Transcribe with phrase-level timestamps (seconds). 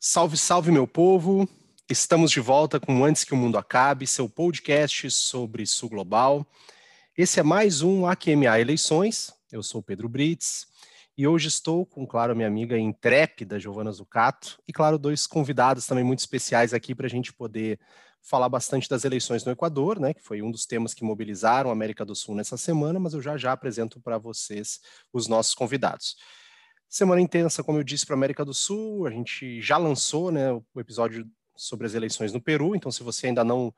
[0.00, 1.48] Salve, salve, meu povo!
[1.88, 6.44] Estamos de volta com Antes que o Mundo Acabe, seu podcast sobre Sul Global.
[7.16, 9.32] Esse é mais um AQMA Eleições.
[9.52, 10.66] Eu sou Pedro Brits
[11.16, 16.02] e hoje estou com, claro, minha amiga intrépida, Giovana Zucato, e, claro, dois convidados também
[16.02, 17.78] muito especiais aqui para a gente poder
[18.22, 21.72] falar bastante das eleições no Equador, né, que foi um dos temas que mobilizaram a
[21.72, 24.80] América do Sul nessa semana, mas eu já já apresento para vocês
[25.12, 26.16] os nossos convidados.
[26.88, 30.52] Semana intensa, como eu disse, para a América do Sul, a gente já lançou né,
[30.52, 33.74] o episódio sobre as eleições no Peru, então se você ainda não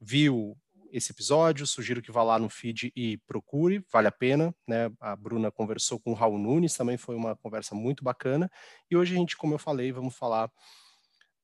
[0.00, 0.56] viu
[0.92, 4.90] esse episódio, sugiro que vá lá no feed e procure, vale a pena, né?
[5.00, 8.50] A Bruna conversou com o Raul Nunes, também foi uma conversa muito bacana,
[8.90, 10.50] e hoje a gente, como eu falei, vamos falar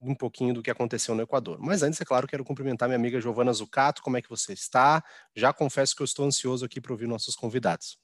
[0.02, 1.58] um pouquinho do que aconteceu no Equador.
[1.60, 5.02] Mas antes, é claro, quero cumprimentar minha amiga Giovana Zucato, como é que você está?
[5.34, 7.98] Já confesso que eu estou ansioso aqui para ouvir nossos convidados.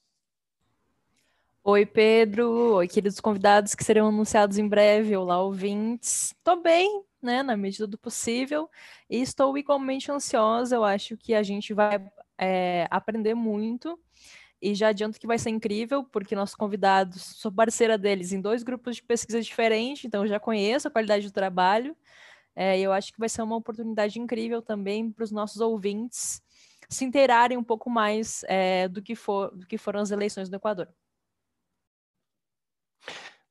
[1.64, 2.76] Oi, Pedro.
[2.76, 5.16] Oi, queridos convidados que serão anunciados em breve.
[5.16, 6.32] Olá, ouvintes.
[6.42, 8.70] Tô bem, né, na medida do possível,
[9.10, 10.76] e estou igualmente ansiosa.
[10.76, 12.00] Eu acho que a gente vai
[12.38, 13.98] é, aprender muito.
[14.60, 18.62] E já adianto que vai ser incrível, porque nossos convidados, sou parceira deles em dois
[18.62, 21.96] grupos de pesquisa diferentes, então já conheço a qualidade do trabalho.
[22.56, 26.42] É, eu acho que vai ser uma oportunidade incrível também para os nossos ouvintes
[26.88, 30.56] se inteirarem um pouco mais é, do, que for, do que foram as eleições do
[30.56, 30.88] Equador.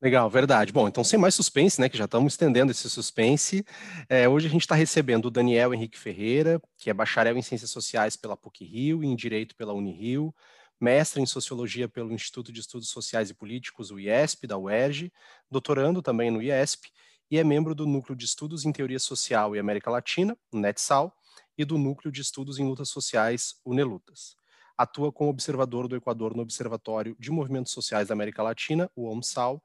[0.01, 0.71] Legal, verdade.
[0.71, 3.65] Bom, então sem mais suspense, né, que já estamos estendendo esse suspense,
[4.07, 7.71] é, hoje a gente está recebendo o Daniel Henrique Ferreira, que é bacharel em Ciências
[7.71, 10.33] Sociais pela PUC-Rio e em Direito pela Unirio,
[10.79, 15.11] mestre em Sociologia pelo Instituto de Estudos Sociais e Políticos, o IESP, da UERJ,
[15.49, 16.89] doutorando também no IESP,
[17.29, 21.13] e é membro do Núcleo de Estudos em Teoria Social e América Latina, o NETSAL,
[21.57, 24.35] e do Núcleo de Estudos em Lutas Sociais, o NELUTAS.
[24.77, 29.61] Atua como observador do Equador no Observatório de Movimentos Sociais da América Latina, o OMSAL,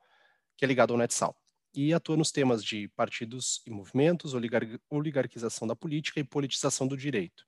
[0.57, 1.37] que é ligado ao NetSal,
[1.75, 6.97] e atua nos temas de partidos e movimentos, oligar oligarquização da política e politização do
[6.97, 7.47] direito.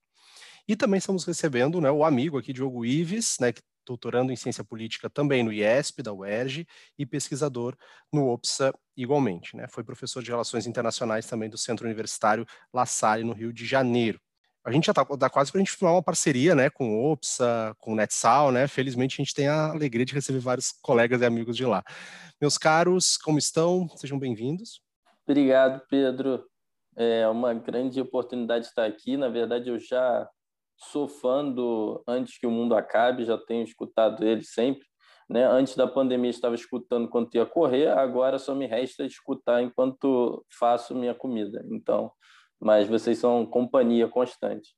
[0.66, 3.52] E também estamos recebendo né, o amigo aqui, Diogo Ives, né,
[3.86, 6.66] doutorando em ciência política também no IESP, da UERJ,
[6.98, 7.76] e pesquisador
[8.12, 9.56] no OPSA igualmente.
[9.56, 9.66] Né?
[9.68, 14.18] Foi professor de Relações Internacionais também do Centro Universitário La Salle, no Rio de Janeiro.
[14.64, 17.12] A gente já está tá quase para a gente firmar uma parceria né, com o
[17.12, 18.66] OPSA, com o NetSal, né?
[18.66, 21.84] Felizmente a gente tem a alegria de receber vários colegas e amigos de lá.
[22.40, 23.86] Meus caros, como estão?
[23.96, 24.80] Sejam bem-vindos.
[25.28, 26.46] Obrigado, Pedro.
[26.96, 29.18] É uma grande oportunidade estar aqui.
[29.18, 30.26] Na verdade, eu já
[30.76, 34.84] sou fã do Antes que o Mundo Acabe, já tenho escutado ele sempre.
[35.28, 35.44] Né?
[35.46, 40.94] Antes da pandemia, estava escutando enquanto ia correr, agora só me resta escutar enquanto faço
[40.94, 41.64] minha comida.
[41.70, 42.12] Então,
[42.60, 44.74] mas vocês são companhia constante.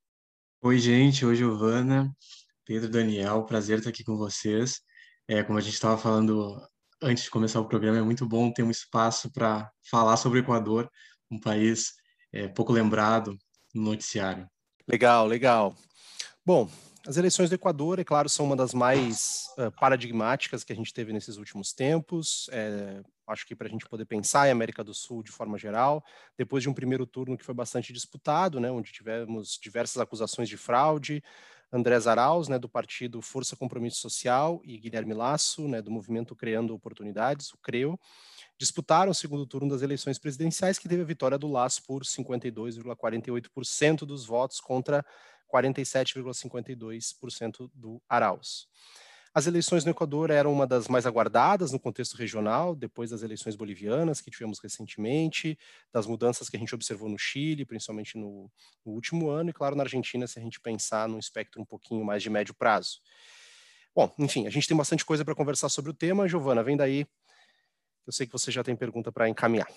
[0.63, 1.25] Oi, gente.
[1.25, 2.11] Oi, Giovana,
[2.65, 3.45] Pedro, Daniel.
[3.45, 4.81] Prazer estar aqui com vocês.
[5.29, 6.57] É, como a gente estava falando
[7.03, 10.43] antes de começar o programa, é muito bom ter um espaço para falar sobre o
[10.43, 10.89] Equador,
[11.31, 11.93] um país
[12.33, 13.37] é, pouco lembrado
[13.75, 14.49] no noticiário.
[14.89, 15.75] Legal, legal.
[16.45, 16.71] Bom,
[17.05, 20.95] as eleições do Equador, é claro, são uma das mais uh, paradigmáticas que a gente
[20.95, 22.49] teve nesses últimos tempos.
[22.53, 26.05] É, acho que para a gente poder pensar em América do Sul de forma geral,
[26.39, 30.57] depois de um primeiro turno que foi bastante disputado, né, onde tivemos diversas acusações de
[30.57, 31.23] fraude,
[31.73, 36.75] André Zaraus, né, do partido Força Compromisso Social, e Guilherme Lasso, né, do movimento Criando
[36.75, 37.99] Oportunidades, o CREO,
[38.59, 44.07] disputaram o segundo turno das eleições presidenciais, que teve a vitória do Lasso por 52,48%
[44.07, 45.05] dos votos contra
[45.53, 48.69] 47,52% do Arauz.
[49.37, 53.55] As eleições no Equador eram uma das mais aguardadas no contexto regional, depois das eleições
[53.55, 55.59] bolivianas que tivemos recentemente,
[55.93, 58.51] das mudanças que a gente observou no Chile, principalmente no,
[58.83, 62.03] no último ano, e claro, na Argentina, se a gente pensar num espectro um pouquinho
[62.03, 63.01] mais de médio prazo.
[63.95, 66.27] Bom, enfim, a gente tem bastante coisa para conversar sobre o tema.
[66.27, 67.07] Giovana, vem daí.
[68.07, 69.69] Eu sei que você já tem pergunta para encaminhar.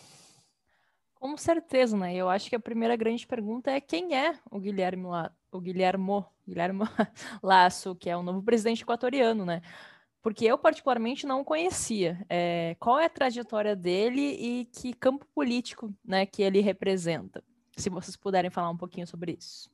[1.15, 2.15] Com certeza, né?
[2.15, 5.31] Eu acho que a primeira grande pergunta é quem é o Guilherme La...
[5.51, 6.85] o Guilhermo, Guilhermo
[7.43, 9.61] Lasso, que é o novo presidente equatoriano, né?
[10.21, 12.25] Porque eu particularmente não conhecia.
[12.29, 17.43] É, qual é a trajetória dele e que campo político, né, que ele representa?
[17.75, 19.69] Se vocês puderem falar um pouquinho sobre isso.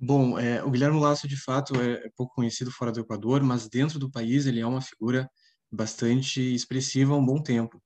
[0.00, 3.68] Bom, é, o Guilherme Lasso de fato é, é pouco conhecido fora do Equador, mas
[3.68, 5.28] dentro do país ele é uma figura
[5.70, 7.82] bastante expressiva há um bom tempo.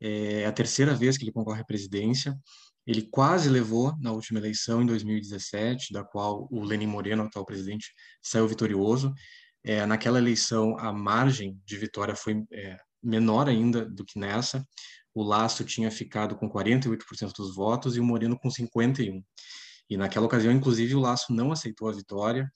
[0.00, 2.36] É a terceira vez que ele concorre à presidência.
[2.86, 7.92] Ele quase levou na última eleição, em 2017, da qual o Lenin Moreno, atual presidente,
[8.22, 9.12] saiu vitorioso.
[9.62, 14.64] É, naquela eleição, a margem de vitória foi é, menor ainda do que nessa.
[15.14, 19.22] O Laço tinha ficado com 48% dos votos e o Moreno com 51%.
[19.90, 22.50] E naquela ocasião, inclusive, o Laço não aceitou a vitória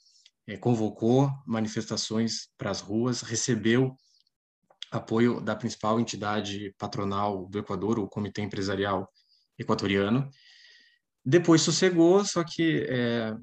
[0.47, 3.97] é, convocou manifestações para as ruas, recebeu
[4.93, 9.11] apoio da principal entidade patronal do Equador, o Comitê Empresarial
[9.59, 10.29] Equatoriano.
[11.25, 13.35] Depois sossegou, só que é,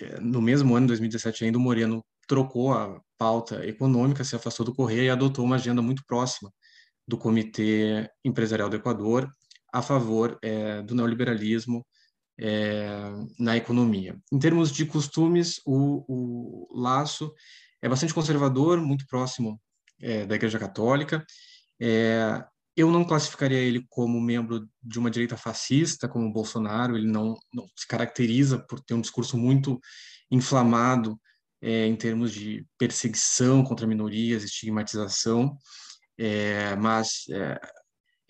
[0.00, 4.74] é no mesmo ano, 2017, ainda o Moreno trocou a pauta econômica, se afastou do
[4.74, 6.50] Correio e adotou uma agenda muito próxima
[7.06, 9.30] do Comitê Empresarial do Equador
[9.72, 11.86] a favor é, do neoliberalismo
[12.38, 12.88] é,
[13.38, 14.18] na economia.
[14.32, 17.32] Em termos de costumes, o, o Laço
[17.82, 19.60] é bastante conservador, muito próximo
[20.00, 21.24] é, da Igreja Católica.
[21.80, 22.44] É,
[22.76, 26.96] eu não classificaria ele como membro de uma direita fascista, como o Bolsonaro.
[26.96, 29.78] Ele não, não se caracteriza por ter um discurso muito
[30.30, 31.20] inflamado
[31.60, 35.56] é, em termos de perseguição contra minorias, estigmatização.
[36.18, 37.60] É, mas é,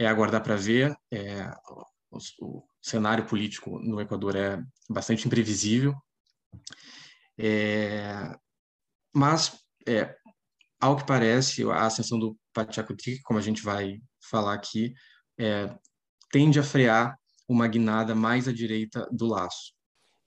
[0.01, 0.97] é aguardar para ver.
[1.13, 1.51] É,
[2.11, 4.59] o, o, cenário político no Equador é
[4.89, 5.95] bastante imprevisível.
[7.39, 8.35] É,
[9.15, 10.17] mas, é,
[10.81, 13.99] ao que parece, a ascensão do Pachacutic, como a gente vai
[14.31, 14.95] falar aqui,
[15.39, 15.73] é,
[16.31, 17.17] tende a frear
[17.49, 19.73] uma guinada mais à direita do laço.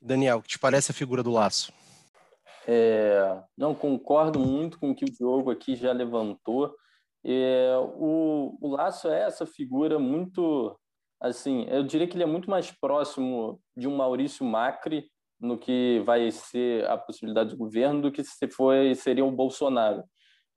[0.01, 1.71] Daniel, o que te parece a figura do laço?
[2.67, 6.73] É, não concordo muito com o que o Diogo aqui já levantou.
[7.25, 10.77] É, o, o Laço é essa figura muito,
[11.21, 15.09] assim, eu diria que ele é muito mais próximo de um Maurício Macri
[15.39, 20.03] no que vai ser a possibilidade do governo do que se foi seria o Bolsonaro.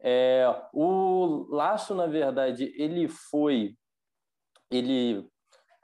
[0.01, 3.75] É, o Laço, na verdade, ele foi,
[4.71, 5.27] ele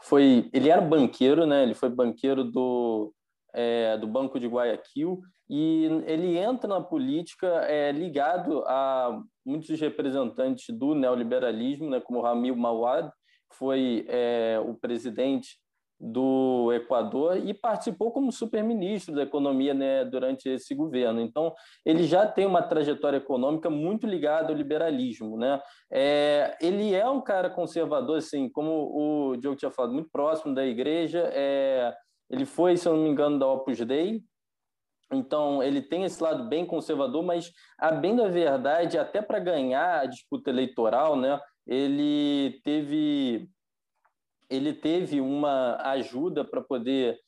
[0.00, 1.62] foi, ele era banqueiro, né?
[1.62, 3.12] Ele foi banqueiro do
[3.52, 10.74] é, do Banco de Guayaquil e ele entra na política é, ligado a muitos representantes
[10.74, 13.10] do neoliberalismo, né, como Ramil Mawad,
[13.52, 15.58] foi é, o presidente
[16.04, 21.20] do Equador e participou como superministro da economia né, durante esse governo.
[21.20, 21.54] Então,
[21.84, 25.38] ele já tem uma trajetória econômica muito ligada ao liberalismo.
[25.38, 25.62] Né?
[25.92, 30.66] É, ele é um cara conservador, assim, como o Diogo tinha falado, muito próximo da
[30.66, 31.30] igreja.
[31.32, 31.94] É,
[32.28, 34.24] ele foi, se eu não me engano, da Opus Dei,
[35.12, 40.00] então, ele tem esse lado bem conservador, mas, a bem da verdade, até para ganhar
[40.00, 43.48] a disputa eleitoral, né, ele teve,
[44.52, 47.18] ele teve uma ajuda para poder,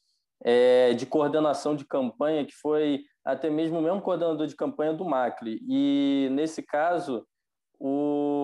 [0.44, 5.04] é, de coordenação de campanha, que foi até mesmo o mesmo coordenador de campanha do
[5.04, 5.58] Macri.
[5.66, 7.26] E, nesse caso,
[7.80, 8.43] o,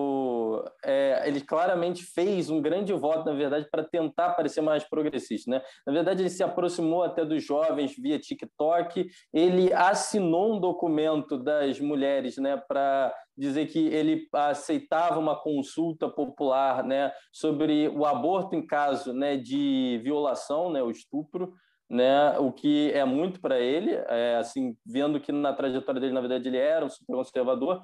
[0.83, 5.49] é, ele claramente fez um grande voto, na verdade, para tentar parecer mais progressista.
[5.49, 5.61] Né?
[5.85, 11.79] Na verdade, ele se aproximou até dos jovens via TikTok, ele assinou um documento das
[11.79, 18.65] mulheres né, para dizer que ele aceitava uma consulta popular né, sobre o aborto em
[18.65, 21.53] caso né, de violação, né, o estupro.
[21.89, 26.21] Né, o que é muito para ele, é, assim, vendo que na trajetória dele, na
[26.21, 27.81] verdade, ele era um super conservador,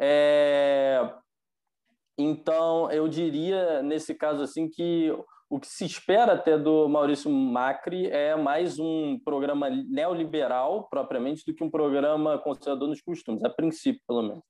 [0.00, 1.12] é...
[2.22, 5.10] Então, eu diria, nesse caso, assim, que
[5.48, 11.54] o que se espera até do Maurício Macri é mais um programa neoliberal, propriamente, do
[11.54, 14.44] que um programa conservador nos costumes, a princípio, pelo menos.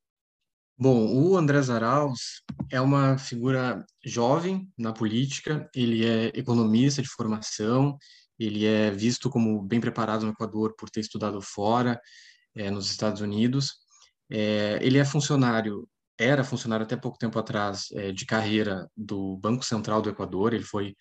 [0.76, 7.96] Bom, o André Arauz é uma figura jovem na política, ele é economista de formação,
[8.38, 12.00] ele é visto como bem preparado no Equador por ter estudado fora,
[12.54, 13.74] é, nos Estados Unidos,
[14.30, 15.86] é, ele é funcionário,
[16.20, 20.52] era funcionário até pouco tempo atrás é, de carreira do Banco Central do Equador.
[20.52, 20.94] Ele foi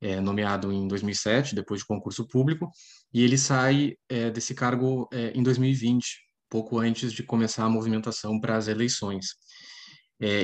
[0.00, 2.68] é, nomeado em 2007, depois de concurso público,
[3.14, 6.18] e ele sai é, desse cargo em 2020,
[6.50, 9.28] pouco antes de começar a movimentação para as eleições.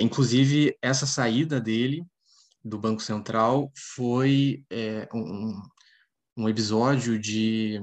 [0.00, 2.04] Inclusive, essa saída dele
[2.64, 4.64] do Banco Central foi
[5.14, 5.60] um,
[6.36, 7.80] um episódio de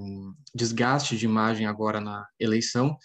[0.56, 2.98] desgaste de imagem agora na eleição,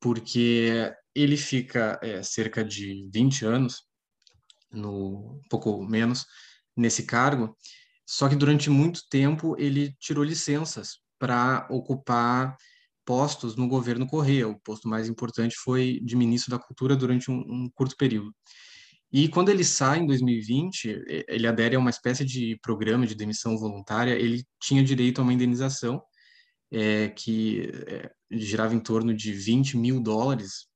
[0.00, 3.82] porque ele fica é, cerca de 20 anos,
[4.70, 6.26] no um pouco menos,
[6.76, 7.56] nesse cargo,
[8.06, 12.56] só que durante muito tempo ele tirou licenças para ocupar
[13.04, 14.48] postos no governo Correia.
[14.48, 18.34] O posto mais importante foi de ministro da Cultura durante um, um curto período.
[19.10, 23.56] E quando ele sai em 2020, ele adere a uma espécie de programa de demissão
[23.56, 26.02] voluntária, ele tinha direito a uma indenização
[26.70, 30.67] é, que é, girava em torno de 20 mil dólares.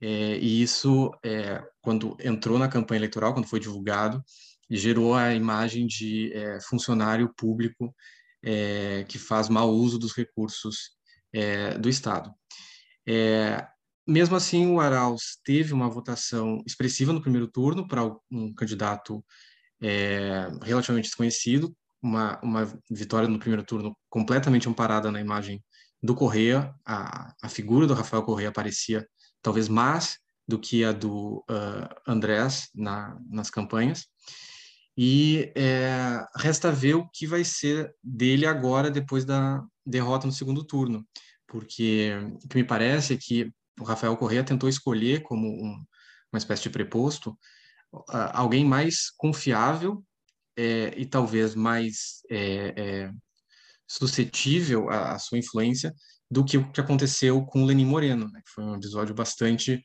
[0.00, 4.22] É, e isso, é, quando entrou na campanha eleitoral, quando foi divulgado,
[4.68, 7.94] gerou a imagem de é, funcionário público
[8.44, 10.94] é, que faz mau uso dos recursos
[11.82, 12.32] do Estado.
[14.08, 19.22] mesmo assim, o Arauz teve uma votação expressiva no primeiro turno para um candidato
[20.62, 25.62] relativamente desconhecido, uma, uma vitória no primeiro turno completamente amparada na imagem
[26.02, 29.06] do Correia, a, a figura do Rafael Correia aparecia
[29.46, 34.08] talvez mais do que a do uh, Andrés na, nas campanhas.
[34.98, 40.64] E é, resta ver o que vai ser dele agora, depois da derrota no segundo
[40.64, 41.06] turno,
[41.46, 42.10] porque
[42.42, 45.84] o que me parece é que o Rafael Correia tentou escolher como um,
[46.32, 47.30] uma espécie de preposto
[47.92, 50.04] uh, alguém mais confiável
[50.56, 53.12] é, e talvez mais é, é,
[53.86, 55.94] suscetível à, à, sua influência
[56.30, 58.40] do que o que aconteceu com o Lenin Moreno, né?
[58.44, 59.84] que foi um episódio bastante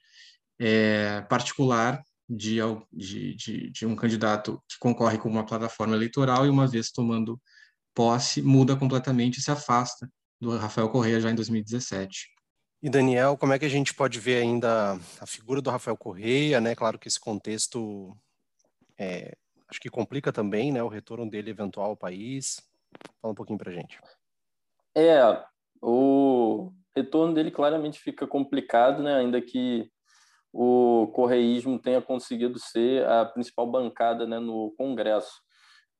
[0.60, 2.58] é, particular de,
[2.92, 7.40] de, de, de, um candidato que concorre com uma plataforma eleitoral e, uma vez tomando
[7.94, 12.30] posse, muda completamente e se afasta do Rafael Correia já em 2017.
[12.82, 16.60] E Daniel, como é que a gente pode ver ainda a figura do Rafael Correia,
[16.60, 16.74] né?
[16.74, 18.18] Claro que esse contexto
[18.98, 19.36] é,
[19.72, 22.62] acho que complica também, né, o retorno dele eventual ao país.
[23.22, 24.00] Fala um pouquinho para gente.
[24.96, 25.22] É,
[25.82, 29.16] o retorno dele claramente fica complicado, né?
[29.16, 29.90] Ainda que
[30.54, 35.42] o correísmo tenha conseguido ser a principal bancada né, no Congresso.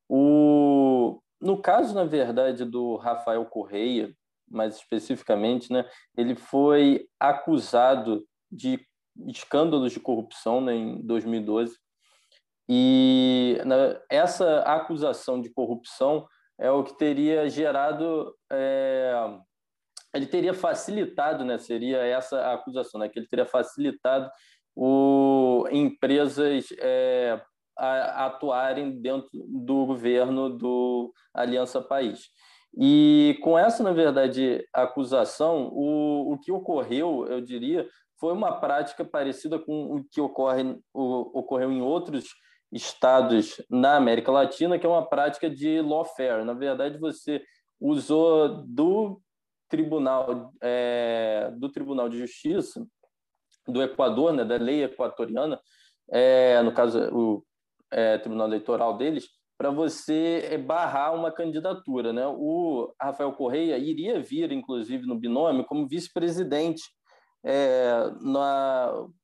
[0.10, 4.14] O, no caso, na verdade, do Rafael Correia,
[4.50, 8.86] mais especificamente, né, ele foi acusado de
[9.28, 11.78] escândalos de corrupção né, em 2012.
[12.68, 16.28] E na, essa acusação de corrupção
[16.60, 19.14] é o que teria gerado é,
[20.14, 24.30] ele teria facilitado, né, seria essa a acusação, né, que ele teria facilitado
[24.76, 27.42] o empresas é,
[27.78, 32.30] a, atuarem dentro do governo do Aliança País.
[32.78, 37.86] E com essa, na verdade, acusação, o, o que ocorreu, eu diria,
[38.18, 42.30] foi uma prática parecida com o que ocorre, o, ocorreu em outros
[42.72, 46.46] estados na América Latina, que é uma prática de lawfare.
[46.46, 47.44] Na verdade, você
[47.80, 49.20] usou do
[49.72, 52.86] tribunal é, do Tribunal de Justiça
[53.68, 55.60] do Equador, né, da lei equatoriana,
[56.12, 57.44] é, no caso o
[57.90, 62.26] é, Tribunal Eleitoral deles, para você barrar uma candidatura, né?
[62.26, 66.82] O Rafael Correia iria vir, inclusive, no binômio como vice-presidente
[67.44, 68.12] é,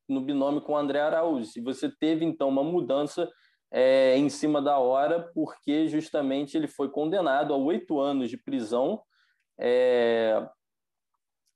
[0.07, 1.49] no binômio com André Araújo.
[1.55, 3.27] E você teve então uma mudança
[3.71, 9.01] é, em cima da hora, porque justamente ele foi condenado a oito anos de prisão
[9.59, 10.47] é,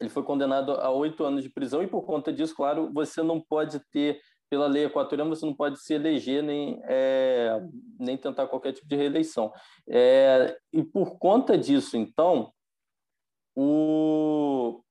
[0.01, 3.39] ele foi condenado a oito anos de prisão e por conta disso, claro, você não
[3.39, 7.61] pode ter, pela lei equatoriana, você não pode se eleger nem, é,
[7.99, 9.53] nem tentar qualquer tipo de reeleição.
[9.87, 12.51] É, e por conta disso, então,
[13.55, 14.81] o,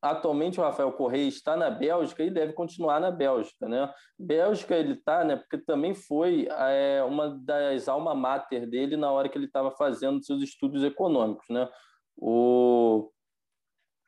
[0.00, 3.92] atualmente o Rafael Correia está na Bélgica e deve continuar na Bélgica, né?
[4.16, 5.36] Bélgica ele está, né?
[5.36, 10.24] Porque também foi é, uma das alma mater dele na hora que ele estava fazendo
[10.24, 11.68] seus estudos econômicos, né?
[12.16, 13.10] O,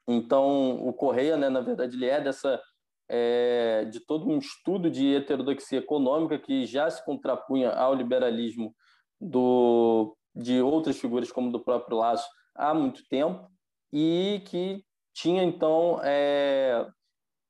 [0.06, 2.60] então, o Correia, né, na verdade, ele é dessa
[3.08, 8.74] é, de todo um estudo de heterodoxia econômica que já se contrapunha ao liberalismo
[9.20, 13.48] do, de outras figuras como do próprio Laço há muito tempo
[13.92, 16.86] e que tinha então é,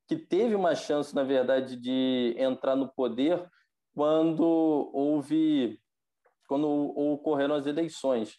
[0.09, 3.49] que teve uma chance na verdade de entrar no poder
[3.95, 4.45] quando
[4.93, 5.81] houve
[6.47, 8.39] quando ocorreram as eleições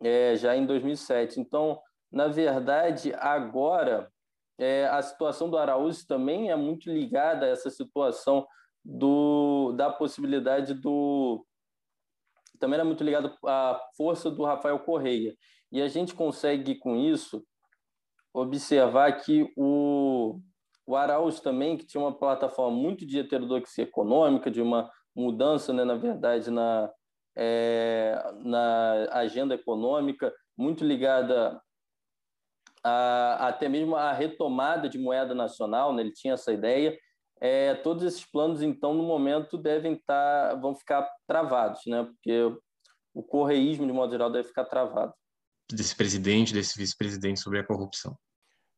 [0.00, 1.40] é, já em 2007.
[1.40, 1.80] Então,
[2.10, 4.10] na verdade, agora
[4.58, 8.46] é, a situação do Araújo também é muito ligada a essa situação
[8.84, 11.44] do, da possibilidade do.
[12.58, 15.34] Também é muito ligada à força do Rafael Correia.
[15.72, 17.42] E a gente consegue, com isso,
[18.34, 20.40] observar que o,
[20.86, 25.84] o Araújo também, que tinha uma plataforma muito de heterodoxia econômica, de uma mudança, né,
[25.84, 26.90] na verdade, na,
[27.36, 31.60] é, na agenda econômica, muito ligada
[32.84, 36.02] a, até mesmo a retomada de moeda nacional, né?
[36.02, 36.98] ele tinha essa ideia.
[37.40, 42.04] É, todos esses planos, então, no momento, devem estar, tá, vão ficar travados, né?
[42.04, 42.54] porque
[43.14, 45.14] o correísmo, de modo geral, deve ficar travado.
[45.70, 48.16] Desse presidente, desse vice-presidente sobre a corrupção.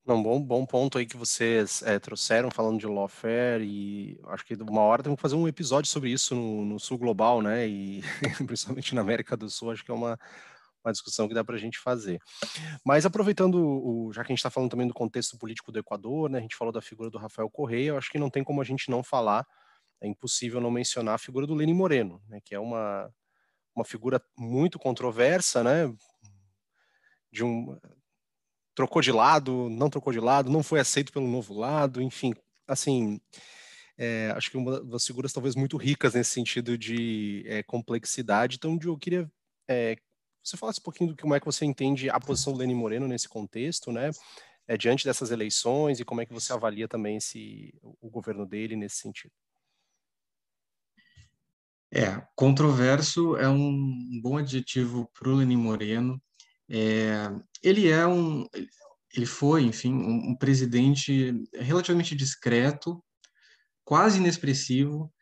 [0.05, 4.55] Um bom, bom ponto aí que vocês é, trouxeram falando de lawfare e acho que
[4.55, 7.69] uma hora temos que fazer um episódio sobre isso no, no sul global, né?
[7.69, 8.03] E
[8.45, 10.19] principalmente na América do Sul, acho que é uma,
[10.85, 12.21] uma discussão que dá para a gente fazer.
[12.85, 16.29] Mas aproveitando, o, já que a gente está falando também do contexto político do Equador,
[16.29, 16.39] né?
[16.39, 18.65] A gente falou da figura do Rafael Correia, eu acho que não tem como a
[18.65, 19.47] gente não falar,
[20.01, 22.41] é impossível não mencionar a figura do Lenin Moreno, né?
[22.45, 23.09] Que é uma,
[23.73, 25.95] uma figura muito controversa, né?
[27.31, 27.79] De um
[28.75, 32.35] trocou de lado, não trocou de lado, não foi aceito pelo novo lado, enfim,
[32.67, 33.21] assim,
[33.99, 38.57] é, acho que uma das figuras talvez muito ricas nesse sentido de é, complexidade.
[38.57, 39.31] Então, eu queria
[39.69, 39.97] é,
[40.43, 43.07] você falasse um pouquinho do como é que você entende a posição do Lenin Moreno
[43.07, 44.11] nesse contexto, né?
[44.67, 48.77] é, diante dessas eleições e como é que você avalia também esse, o governo dele
[48.77, 49.33] nesse sentido?
[51.95, 56.21] É, controverso é um bom adjetivo para o Lenin Moreno.
[56.75, 57.31] É,
[57.63, 58.47] ele é um,
[59.15, 63.05] ele foi, enfim, um, um presidente relativamente discreto,
[63.85, 65.13] quase inexpressivo.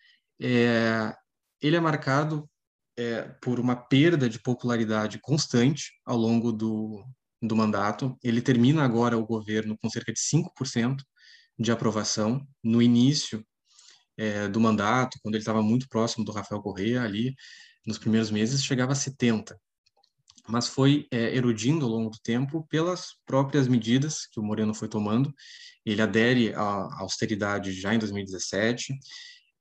[0.40, 1.12] É,
[1.60, 2.48] ele é marcado
[2.96, 7.04] é, por uma perda de popularidade constante ao longo do,
[7.42, 8.16] do mandato.
[8.22, 11.02] Ele termina agora o governo com cerca de 5%
[11.58, 12.46] de aprovação.
[12.62, 13.44] No início
[14.16, 17.34] é, do mandato, quando ele estava muito próximo do Rafael Correa, ali
[17.84, 19.56] nos primeiros meses, chegava a 70%.
[20.48, 24.88] Mas foi é, erodindo ao longo do tempo pelas próprias medidas que o Moreno foi
[24.88, 25.32] tomando.
[25.84, 28.94] Ele adere à austeridade já em 2017,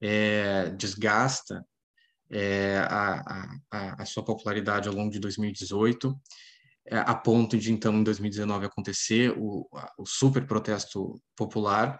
[0.01, 1.63] é, desgasta
[2.29, 6.15] é, a, a, a, sua popularidade ao longo de 2018,
[6.87, 9.67] é, a ponto de, então, em 2019 acontecer o,
[9.97, 11.99] o super protesto popular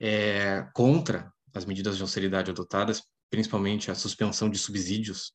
[0.00, 5.32] é, contra as medidas de austeridade adotadas, principalmente a suspensão de subsídios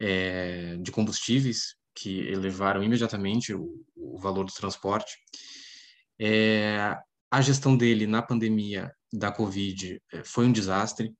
[0.00, 5.16] é, de combustíveis, que elevaram imediatamente o, o valor do transporte.
[6.20, 6.96] É,
[7.30, 11.14] a gestão dele na pandemia da Covid é, foi um desastre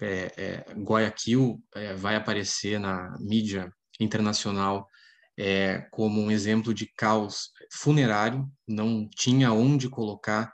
[0.00, 4.88] é, é, Guayaquil é, vai aparecer na mídia internacional
[5.36, 10.52] é, como um exemplo de caos funerário, não tinha onde colocar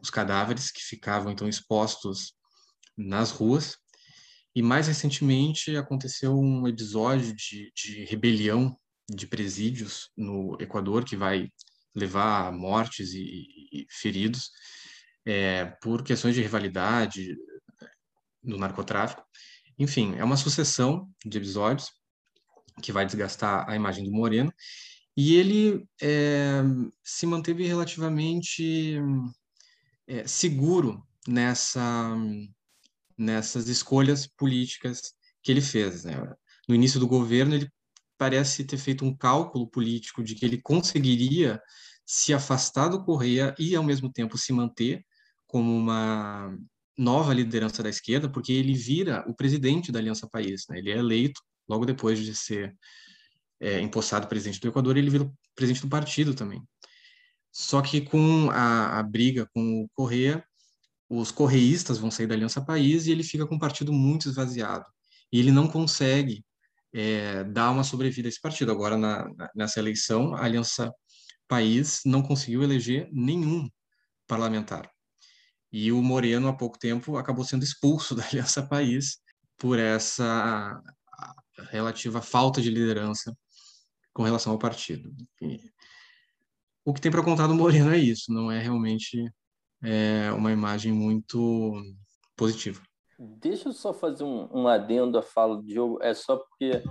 [0.00, 2.32] os cadáveres que ficavam então expostos
[2.96, 3.76] nas ruas.
[4.54, 8.76] E mais recentemente aconteceu um episódio de, de rebelião
[9.08, 11.48] de presídios no Equador que vai
[11.94, 14.50] levar a mortes e, e feridos
[15.24, 17.36] é, por questões de rivalidade,
[18.42, 19.22] do narcotráfico.
[19.78, 21.90] Enfim, é uma sucessão de episódios
[22.82, 24.52] que vai desgastar a imagem do Moreno.
[25.16, 26.62] E ele é,
[27.04, 28.98] se manteve relativamente
[30.06, 32.16] é, seguro nessa,
[33.16, 36.04] nessas escolhas políticas que ele fez.
[36.04, 36.14] Né?
[36.68, 37.70] No início do governo, ele
[38.18, 41.60] parece ter feito um cálculo político de que ele conseguiria
[42.06, 45.04] se afastar do Correia e, ao mesmo tempo, se manter
[45.46, 46.56] como uma
[46.96, 50.64] nova liderança da esquerda, porque ele vira o presidente da Aliança País.
[50.68, 50.78] Né?
[50.78, 52.76] Ele é eleito logo depois de ser
[53.60, 56.62] é, empossado presidente do Equador, ele vira presidente do partido também.
[57.52, 60.44] Só que com a, a briga com o Correia,
[61.14, 64.86] os correístas vão sair da Aliança País e ele fica com o partido muito esvaziado.
[65.30, 66.42] E ele não consegue
[66.90, 68.72] é, dar uma sobrevida a esse partido.
[68.72, 70.90] Agora, na, nessa eleição, a Aliança
[71.46, 73.68] País não conseguiu eleger nenhum
[74.26, 74.90] parlamentar.
[75.70, 79.18] E o Moreno, há pouco tempo, acabou sendo expulso da Aliança País
[79.58, 80.80] por essa
[81.70, 83.36] relativa falta de liderança
[84.14, 85.14] com relação ao partido.
[86.86, 89.30] O que tem para contar do Moreno é isso, não é realmente
[89.82, 91.72] é, uma imagem muito
[92.36, 92.80] positiva.
[93.18, 96.82] Deixa eu só fazer um, um adendo à fala do Diogo, é só porque,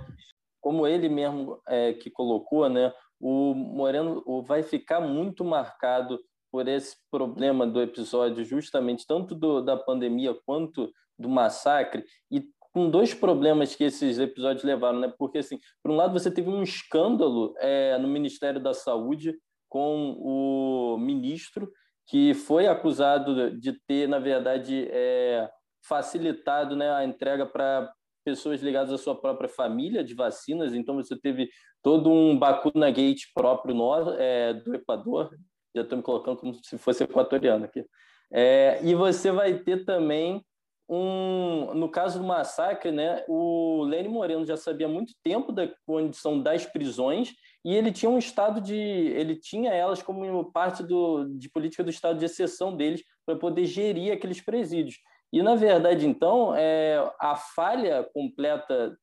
[0.60, 6.18] como ele mesmo é, que colocou, né, o Moreno vai ficar muito marcado
[6.50, 12.90] por esse problema do episódio, justamente tanto do, da pandemia quanto do massacre, e com
[12.90, 15.12] dois problemas que esses episódios levaram, né?
[15.18, 20.16] Porque, assim, por um lado, você teve um escândalo é, no Ministério da Saúde com
[20.18, 21.70] o ministro
[22.06, 25.48] que foi acusado de ter, na verdade, é,
[25.86, 27.92] facilitado né, a entrega para
[28.24, 30.74] pessoas ligadas à sua própria família de vacinas.
[30.74, 31.48] Então, você teve
[31.82, 35.30] todo um Bacuna Gate próprio no, é, do Equador,
[35.74, 37.84] já estou me colocando como se fosse equatoriano aqui.
[38.32, 40.44] É, e você vai ter também
[40.88, 45.68] um, no caso do massacre, né, o Lênin Moreno já sabia há muito tempo da
[45.86, 47.32] condição das prisões
[47.64, 51.90] e ele tinha um estado de, ele tinha elas como parte do, de política do
[51.90, 54.96] estado de exceção deles para poder gerir aqueles presídios.
[55.32, 58.96] E na verdade, então, é, a falha completa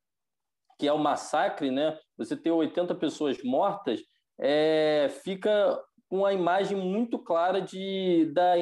[0.79, 4.01] que é o massacre, né, você ter 80 pessoas mortas,
[4.39, 5.77] é, fica
[6.09, 8.53] com a imagem muito clara de, da,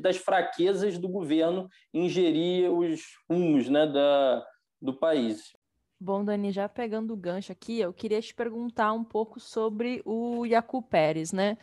[0.00, 4.44] das fraquezas do governo em gerir os rumos né, da,
[4.80, 5.52] do país.
[6.02, 10.46] Bom, Dani, já pegando o gancho aqui, eu queria te perguntar um pouco sobre o
[10.46, 11.58] Yacu Pérez, né?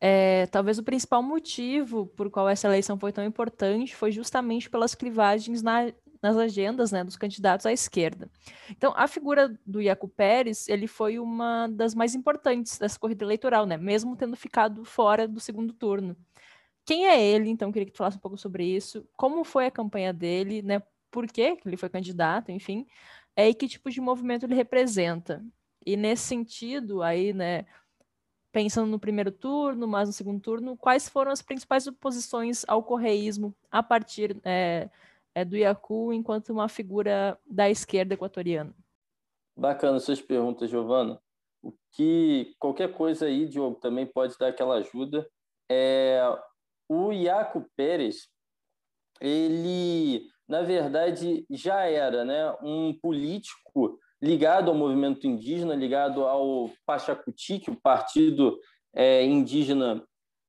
[0.00, 4.94] É, talvez o principal motivo por qual essa eleição foi tão importante foi justamente pelas
[4.94, 5.92] clivagens na,
[6.22, 8.30] nas agendas né, dos candidatos à esquerda.
[8.70, 13.66] Então, a figura do Iaco Pérez, ele foi uma das mais importantes dessa corrida eleitoral,
[13.66, 16.16] né, mesmo tendo ficado fora do segundo turno.
[16.86, 17.50] Quem é ele?
[17.50, 19.06] Então, queria que tu falasse um pouco sobre isso.
[19.16, 20.82] Como foi a campanha dele, né?
[21.10, 22.86] Por que ele foi candidato, enfim.
[23.36, 25.44] É, e que tipo de movimento ele representa.
[25.84, 27.66] E nesse sentido, aí, né,
[28.54, 33.54] pensando no primeiro turno, mas no segundo turno, quais foram as principais oposições ao correísmo
[33.70, 34.88] a partir é,
[35.34, 38.72] é, do Iacu enquanto uma figura da esquerda equatoriana?
[39.56, 41.20] Bacana suas perguntas, Giovana.
[41.60, 45.28] O que qualquer coisa aí, Diogo, também pode dar aquela ajuda.
[45.68, 46.20] É,
[46.88, 48.28] o Iaco Pérez,
[49.20, 57.58] ele, na verdade, já era né, um político ligado ao movimento indígena, ligado ao Pachacuti,
[57.58, 58.58] que o partido
[58.94, 60.02] é, indígena,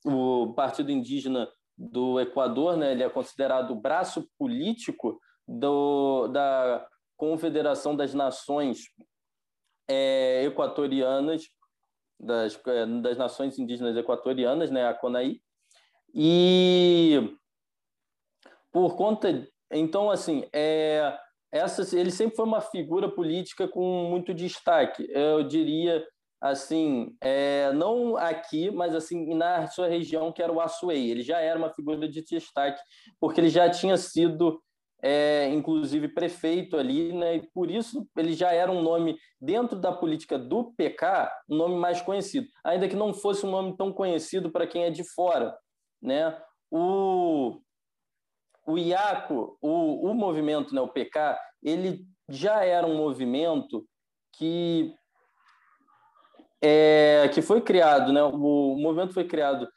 [0.05, 7.95] o partido indígena do Equador, né, ele é considerado o braço político do, da Confederação
[7.95, 8.89] das Nações
[9.87, 11.49] é, Equatorianas,
[12.19, 15.39] das, é, das Nações Indígenas Equatorianas, né, a CONAI,
[16.13, 17.37] e
[18.71, 21.17] por conta, então assim, é,
[21.51, 25.07] essa, ele sempre foi uma figura política com muito destaque.
[25.09, 26.05] Eu diria
[26.41, 31.09] assim, é, não aqui, mas assim na sua região que era o Açuei.
[31.09, 32.81] Ele já era uma figura de destaque
[33.19, 34.61] porque ele já tinha sido
[35.01, 37.35] é, inclusive prefeito ali, né?
[37.35, 41.75] E por isso ele já era um nome dentro da política do PK, um nome
[41.75, 45.55] mais conhecido, ainda que não fosse um nome tão conhecido para quem é de fora,
[46.01, 46.37] né?
[46.71, 47.61] O
[48.65, 53.85] o IACO, o, o movimento, né, o PK, ele já era um movimento
[54.33, 54.93] que
[56.61, 58.23] é, que foi criado, né?
[58.23, 59.67] O, o movimento foi criado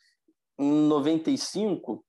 [0.59, 2.03] em 95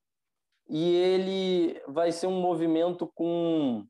[0.70, 3.84] e ele vai ser um movimento com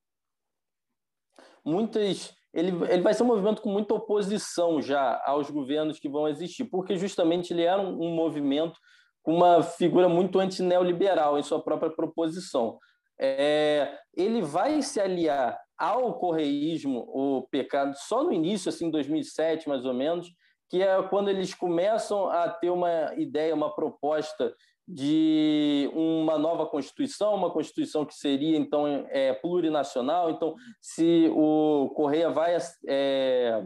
[1.64, 6.28] muitas ele, ele vai ser um movimento com muita oposição já aos governos que vão
[6.28, 8.80] existir, porque justamente ele era um, um movimento
[9.26, 12.78] uma figura muito antineoliberal em sua própria proposição.
[13.20, 19.86] É, ele vai se aliar ao correísmo, o pecado, só no início, assim, 2007 mais
[19.86, 20.30] ou menos,
[20.70, 24.54] que é quando eles começam a ter uma ideia, uma proposta
[24.88, 30.32] de uma nova constituição, uma constituição que seria então é, plurinacional.
[30.32, 33.64] Então, se o Correia vai é,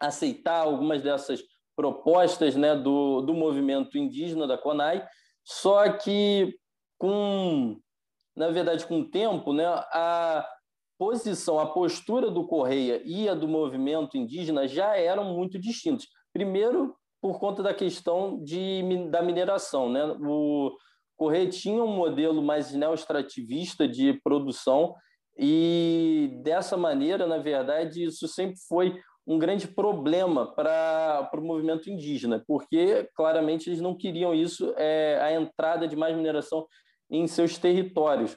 [0.00, 1.42] aceitar algumas dessas
[1.76, 5.06] propostas né, do, do movimento indígena da CONAI,
[5.44, 6.56] só que
[6.98, 7.78] com,
[8.34, 10.48] na verdade, com o tempo, né, a
[10.98, 16.06] posição, a postura do Correia e a do movimento indígena já eram muito distintas.
[16.32, 19.90] Primeiro, por conta da questão de, da mineração.
[19.90, 20.04] Né?
[20.20, 20.74] O
[21.16, 24.94] Correia tinha um modelo mais neoextrativista de produção
[25.38, 32.42] e, dessa maneira, na verdade, isso sempre foi um grande problema para o movimento indígena,
[32.46, 36.66] porque claramente eles não queriam isso, é, a entrada de mais mineração
[37.10, 38.36] em seus territórios.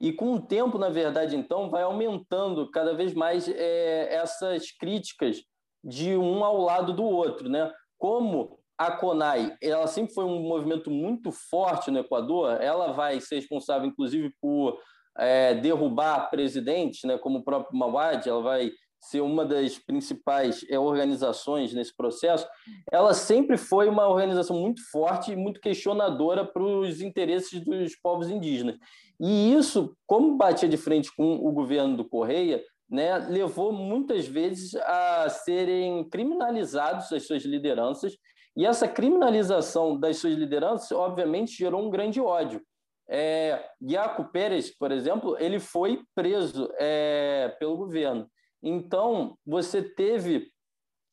[0.00, 5.42] E com o tempo, na verdade, então, vai aumentando cada vez mais é, essas críticas
[5.82, 7.72] de um ao lado do outro, né?
[7.96, 13.36] Como a CONAI, ela sempre foi um movimento muito forte no Equador, ela vai ser
[13.36, 14.78] responsável, inclusive, por
[15.16, 20.78] é, derrubar presidentes, né, como o próprio Mawad, ela vai ser uma das principais é,
[20.78, 22.46] organizações nesse processo,
[22.90, 28.30] ela sempre foi uma organização muito forte e muito questionadora para os interesses dos povos
[28.30, 28.76] indígenas.
[29.20, 34.74] E isso, como batia de frente com o governo do Correia, né, levou muitas vezes
[34.76, 38.16] a serem criminalizados as suas lideranças,
[38.56, 42.62] e essa criminalização das suas lideranças, obviamente, gerou um grande ódio.
[43.08, 48.30] É, Iaco Pérez, por exemplo, ele foi preso é, pelo governo.
[48.62, 50.48] Então, você teve.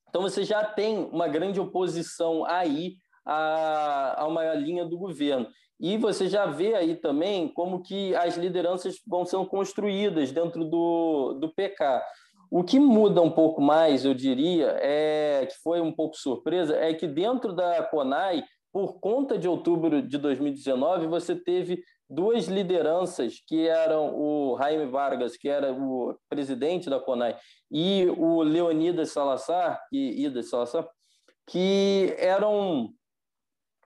[0.07, 5.47] Então, você já tem uma grande oposição aí a, a uma linha do governo.
[5.79, 11.38] E você já vê aí também como que as lideranças vão sendo construídas dentro do,
[11.39, 12.03] do PK.
[12.51, 16.93] O que muda um pouco mais, eu diria, é que foi um pouco surpresa, é
[16.93, 23.67] que dentro da CONAI, por conta de outubro de 2019, você teve duas lideranças que
[23.67, 27.38] eram o Jaime Vargas, que era o presidente da CONAI,
[27.72, 30.89] e o Leonidas Salazar, e Ida Salazar,
[31.48, 32.89] que eram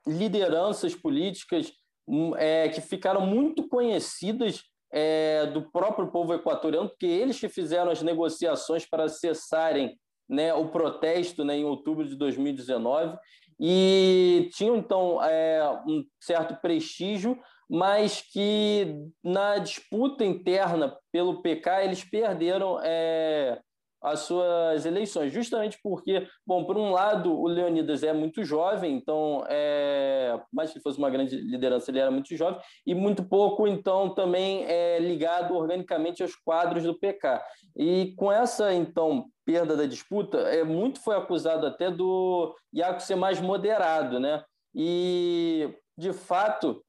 [0.06, 1.74] lideranças políticas
[2.08, 7.92] Hum, é, que ficaram muito conhecidas é, do próprio povo equatoriano, porque eles que fizeram
[7.92, 13.18] as negociações para cessarem né, o protesto né, em outubro de 2019
[13.60, 17.40] e tinham então é, um certo prestígio,
[17.74, 23.60] mas que na disputa interna pelo PK eles perderam é,
[24.00, 29.44] as suas eleições, justamente porque, bom, por um lado, o Leonidas é muito jovem, então,
[29.48, 33.68] é, mais que ele fosse uma grande liderança, ele era muito jovem, e muito pouco,
[33.68, 37.44] então, também é ligado organicamente aos quadros do PK.
[37.76, 43.16] E com essa, então, perda da disputa, é, muito foi acusado até do Iaco ser
[43.16, 44.44] mais moderado, né?
[44.76, 46.84] E, de fato,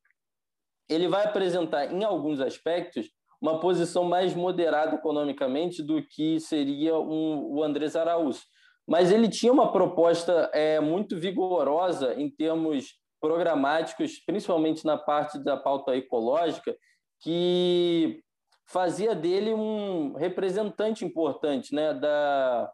[0.89, 3.07] ele vai apresentar, em alguns aspectos,
[3.41, 8.41] uma posição mais moderada economicamente do que seria um, o Andrés Araújo.
[8.87, 12.87] Mas ele tinha uma proposta é, muito vigorosa em termos
[13.21, 16.77] programáticos, principalmente na parte da pauta ecológica,
[17.21, 18.23] que
[18.67, 22.71] fazia dele um representante importante né, da,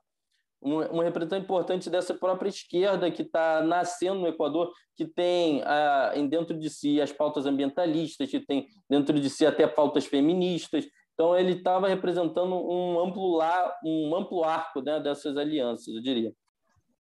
[0.62, 6.12] um, um representante importante dessa própria esquerda que está nascendo no Equador, que tem ah,
[6.29, 10.85] dentro de si as pautas ambientalistas, que tem dentro de si até pautas feministas.
[11.14, 16.33] Então, ele estava representando um amplo, la, um amplo arco né, dessas alianças, eu diria.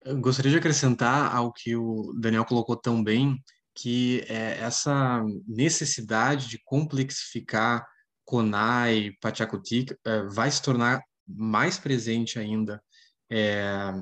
[0.02, 3.36] Eu gostaria de acrescentar ao que o Daniel colocou tão bem,
[3.74, 7.86] que é essa necessidade de complexificar
[8.24, 12.82] CONAI, Pachacutic, é, vai se tornar mais presente ainda
[13.30, 13.92] é,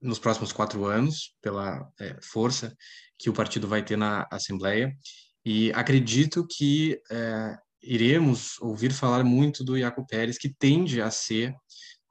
[0.00, 2.74] nos próximos quatro anos, pela é, força
[3.18, 4.94] que o partido vai ter na Assembleia.
[5.44, 11.54] E acredito que é, iremos ouvir falar muito do Iaco Pérez, que tende a ser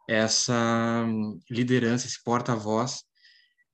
[0.07, 1.05] essa
[1.49, 3.03] liderança, esse porta-voz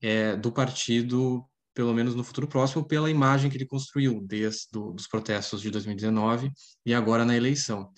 [0.01, 4.93] é, do partido, pelo menos no futuro próximo, pela imagem que ele construiu desde do,
[4.93, 6.51] os protestos de 2019
[6.85, 7.91] e agora na eleição.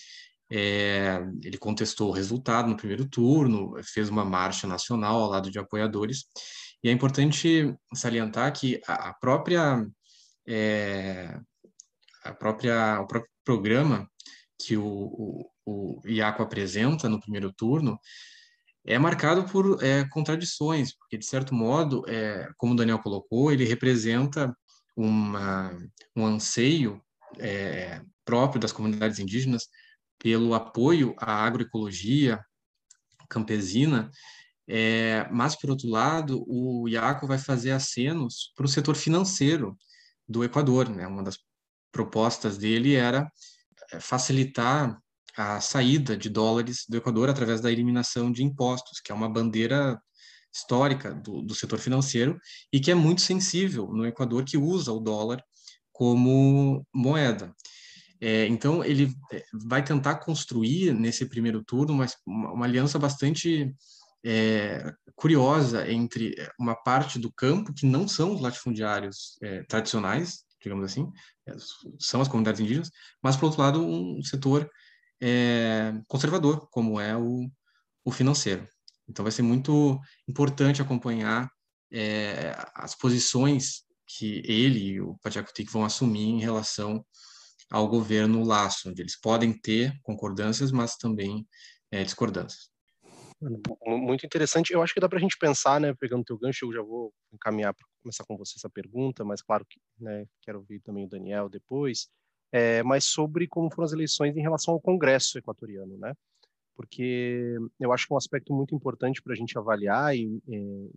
[0.52, 5.58] É, ele contestou o resultado no primeiro turno, fez uma marcha nacional ao lado de
[5.58, 6.26] apoiadores,
[6.84, 9.88] e é importante salientar que a, própria,
[10.48, 11.40] é,
[12.24, 14.10] a própria o próprio programa
[14.60, 18.00] que o, o, o Iaco apresenta no primeiro turno
[18.86, 23.64] é marcado por é, contradições, porque, de certo modo, é, como o Daniel colocou, ele
[23.64, 24.56] representa
[24.96, 25.72] uma,
[26.16, 27.02] um anseio
[27.40, 29.68] é, próprio das comunidades indígenas
[30.22, 32.40] pelo apoio à agroecologia
[33.28, 34.12] campesina,
[34.68, 39.78] é, mas, por outro lado, o Iaco vai fazer acenos para o setor financeiro
[40.28, 40.90] do Equador.
[40.90, 41.08] Né?
[41.08, 41.38] Uma das
[41.92, 43.30] propostas dele era
[43.92, 44.98] é, facilitar
[45.36, 50.00] a saída de dólares do Equador através da eliminação de impostos, que é uma bandeira
[50.54, 52.38] histórica do, do setor financeiro
[52.72, 55.42] e que é muito sensível no Equador, que usa o dólar
[55.92, 57.56] como moeda.
[58.24, 63.76] É, então, ele é, vai tentar construir nesse primeiro turno uma, uma aliança bastante
[64.24, 70.44] é, curiosa entre é, uma parte do campo, que não são os latifundiários é, tradicionais,
[70.62, 71.12] digamos assim,
[71.48, 71.56] é,
[72.00, 72.92] são as comunidades indígenas,
[73.24, 74.70] mas, por outro lado, um setor
[76.08, 77.48] conservador, como é o,
[78.04, 78.68] o financeiro.
[79.08, 81.48] Então, vai ser muito importante acompanhar
[82.74, 87.06] as posições que ele e o Pachacutic vão assumir em relação
[87.72, 91.48] ao governo laço, onde eles podem ter concordâncias, mas também
[91.90, 92.70] é, discordâncias.
[93.86, 94.72] Muito interessante.
[94.72, 97.12] Eu acho que dá para a gente pensar, né, pegando teu gancho, eu já vou
[97.34, 101.10] encaminhar para começar com você essa pergunta, mas claro que né, quero ouvir também o
[101.10, 102.08] Daniel depois,
[102.52, 106.14] é, mas sobre como foram as eleições em relação ao Congresso equatoriano, né?
[106.76, 110.90] Porque eu acho que é um aspecto muito importante para a gente avaliar e, e,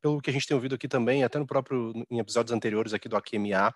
[0.00, 3.08] pelo que a gente tem ouvido aqui também, até no próprio em episódios anteriores aqui
[3.08, 3.74] do AQMA,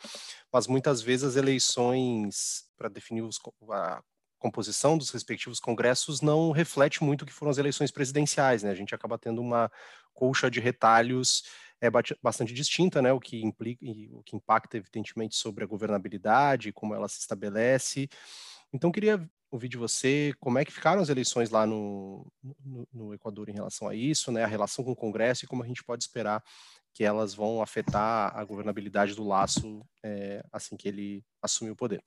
[0.53, 3.39] mas muitas vezes as eleições para definir os,
[3.71, 4.03] a
[4.39, 8.71] composição dos respectivos congressos não reflete muito o que foram as eleições presidenciais, né?
[8.71, 9.71] A gente acaba tendo uma
[10.13, 11.43] colcha de retalhos
[11.81, 11.91] é
[12.23, 13.13] bastante distinta, né?
[13.13, 18.09] O que implica, o que impacta evidentemente sobre a governabilidade, como ela se estabelece.
[18.73, 22.27] Então queria ouvir de você como é que ficaram as eleições lá no,
[22.65, 25.63] no, no, Equador em relação a isso, né, a relação com o Congresso e como
[25.63, 26.43] a gente pode esperar
[26.93, 32.03] que elas vão afetar a governabilidade do Laço é, assim que ele assumir o poder.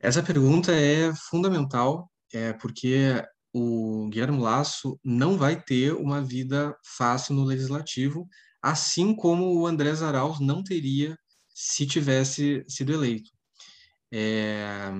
[0.00, 7.34] Essa pergunta é fundamental, é, porque o Guilherme Laço não vai ter uma vida fácil
[7.34, 8.28] no legislativo,
[8.60, 11.16] assim como o Andrés Arauz não teria
[11.54, 13.30] se tivesse sido eleito.
[14.12, 14.90] É,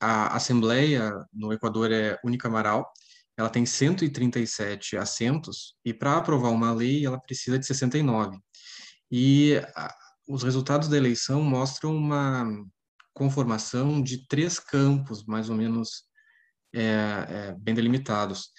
[0.00, 2.90] a Assembleia no Equador é unicameral,
[3.36, 8.38] ela tem 137 assentos e para aprovar uma lei ela precisa de 69.
[9.10, 9.94] E a,
[10.28, 12.46] os resultados da eleição mostram uma
[13.14, 16.04] conformação de três campos, mais ou menos
[16.72, 18.50] é, é, bem delimitados.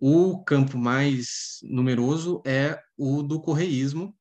[0.00, 4.14] O campo mais numeroso é o do correísmo,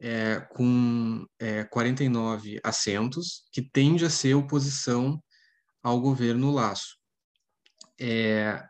[0.00, 1.26] é, com
[1.70, 5.22] 49 é, assentos, que tende a ser oposição
[5.82, 6.96] ao governo Laço.
[7.98, 8.64] É,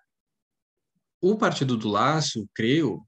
[1.21, 3.07] o partido do Laço, creio,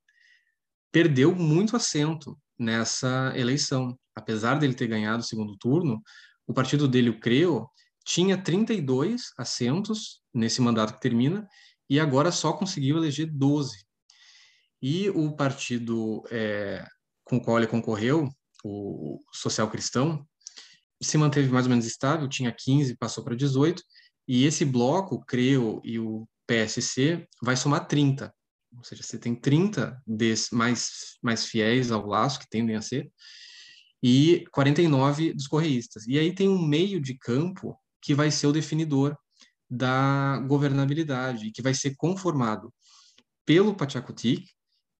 [0.90, 3.98] perdeu muito assento nessa eleição.
[4.14, 6.02] Apesar dele ter ganhado o segundo turno,
[6.46, 7.68] o partido dele, o CREO,
[8.04, 11.48] tinha 32 assentos nesse mandato que termina
[11.88, 13.84] e agora só conseguiu eleger 12.
[14.80, 16.84] E o partido é,
[17.24, 18.28] com o qual ele concorreu,
[18.64, 20.26] o Social Cristão,
[21.02, 23.82] se manteve mais ou menos estável, tinha 15, passou para 18,
[24.28, 28.32] e esse bloco, o CREO e o PSC, vai somar 30.
[28.76, 33.10] Ou seja, você tem 30 des, mais, mais fiéis ao laço, que tendem a ser,
[34.02, 36.06] e 49 dos correístas.
[36.06, 39.16] E aí tem um meio de campo que vai ser o definidor
[39.70, 42.72] da governabilidade, que vai ser conformado
[43.46, 44.44] pelo Pachacutic,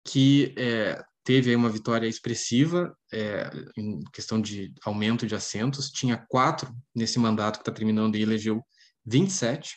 [0.05, 6.73] que é, teve uma vitória expressiva é, em questão de aumento de assentos, tinha quatro
[6.93, 8.61] nesse mandato que está terminando e elegeu
[9.05, 9.75] 27.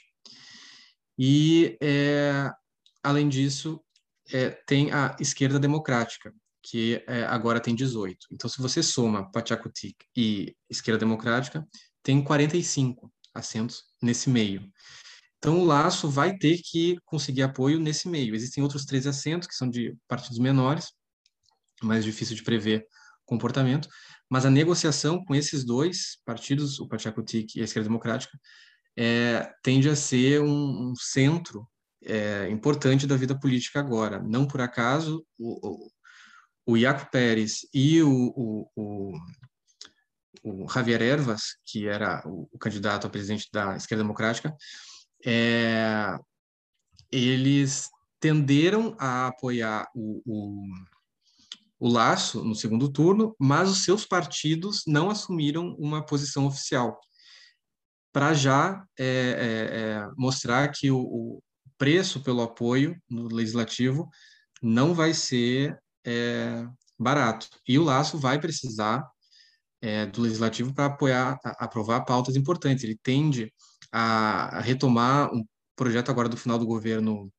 [1.19, 2.51] E, é,
[3.03, 3.81] além disso,
[4.33, 8.27] é, tem a esquerda democrática, que é, agora tem 18.
[8.33, 11.67] Então, se você soma Pachacutic e esquerda democrática,
[12.03, 14.69] tem 45 assentos nesse meio.
[15.39, 18.35] Então, o Laço vai ter que conseguir apoio nesse meio.
[18.35, 20.93] Existem outros 13 assentos, que são de partidos menores,
[21.87, 22.87] mais difícil de prever
[23.25, 23.88] comportamento,
[24.29, 28.38] mas a negociação com esses dois partidos, o Pachacutic e a Esquerda Democrática,
[28.96, 31.68] é, tende a ser um, um centro
[32.05, 34.20] é, importante da vida política agora.
[34.20, 35.90] Não por acaso, o, o,
[36.66, 38.33] o Iaco Pérez e o,
[38.75, 39.12] o,
[40.42, 44.55] o, Javier Ervas, que era o, candidato a presidente da Esquerda Democrática,
[45.25, 46.16] é,
[47.11, 50.62] eles tenderam a apoiar o,
[51.79, 56.99] o, Laço no segundo turno, mas os seus partidos não assumiram uma posição oficial
[58.17, 61.43] para já é, é, é, mostrar que o, o,
[61.77, 64.09] preço pelo apoio no legislativo
[64.62, 66.67] não vai ser é,
[66.99, 67.47] barato.
[67.69, 69.07] E o Laço vai precisar
[69.83, 72.85] é, do legislativo para apoiar, a, aprovar pautas importantes.
[72.85, 73.53] Ele tende
[73.93, 75.45] a, a, retomar um
[75.77, 77.31] projeto agora do final do governo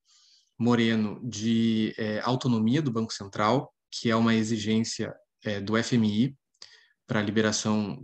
[0.60, 5.14] Moreno de é, autonomia do Banco Central, que é uma exigência
[5.64, 6.36] do FMI
[7.06, 8.04] para liberação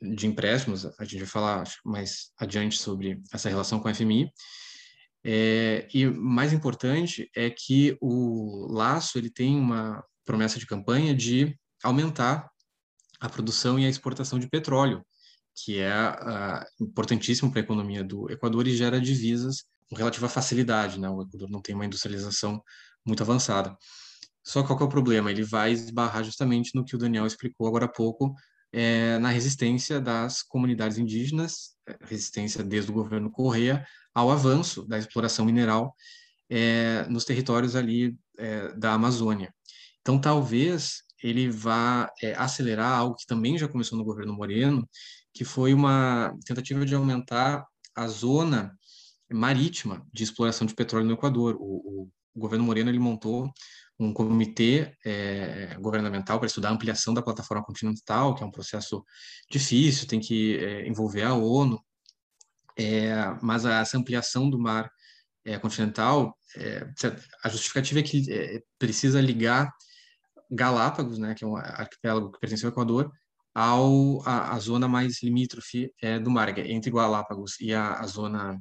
[0.00, 4.30] de empréstimos, a gente vai falar mais adiante sobre essa relação com a FMI.
[5.24, 11.56] É, e mais importante é que o Laço ele tem uma promessa de campanha de
[11.82, 12.50] aumentar
[13.20, 15.04] a produção e a exportação de petróleo,
[15.54, 20.98] que é uh, importantíssimo para a economia do Equador e gera divisas com relativa facilidade.
[20.98, 21.08] Né?
[21.08, 22.60] O Equador não tem uma industrialização
[23.06, 23.76] muito avançada.
[24.44, 25.30] Só qual que é o problema?
[25.30, 28.34] Ele vai esbarrar justamente no que o Daniel explicou agora há pouco,
[28.72, 34.98] é, na resistência das comunidades indígenas, é, resistência desde o governo Correia ao avanço da
[34.98, 35.94] exploração mineral
[36.50, 39.54] é, nos territórios ali é, da Amazônia.
[40.00, 44.88] Então, talvez ele vá é, acelerar algo que também já começou no governo Moreno,
[45.32, 48.76] que foi uma tentativa de aumentar a zona
[49.32, 51.56] marítima de exploração de petróleo no Equador.
[51.56, 53.52] O, o, o governo Moreno ele montou
[53.98, 59.04] um comitê é, governamental para estudar a ampliação da plataforma continental, que é um processo
[59.50, 61.80] difícil, tem que é, envolver a ONU,
[62.76, 64.90] é, mas essa ampliação do mar
[65.44, 66.86] é, continental, é,
[67.44, 69.72] a justificativa é que é, precisa ligar
[70.50, 73.10] Galápagos, né, que é um arquipélago que pertence ao Equador,
[73.54, 75.90] ao a, a zona mais limítrofe
[76.22, 78.58] do mar, entre Galápagos e a, a zona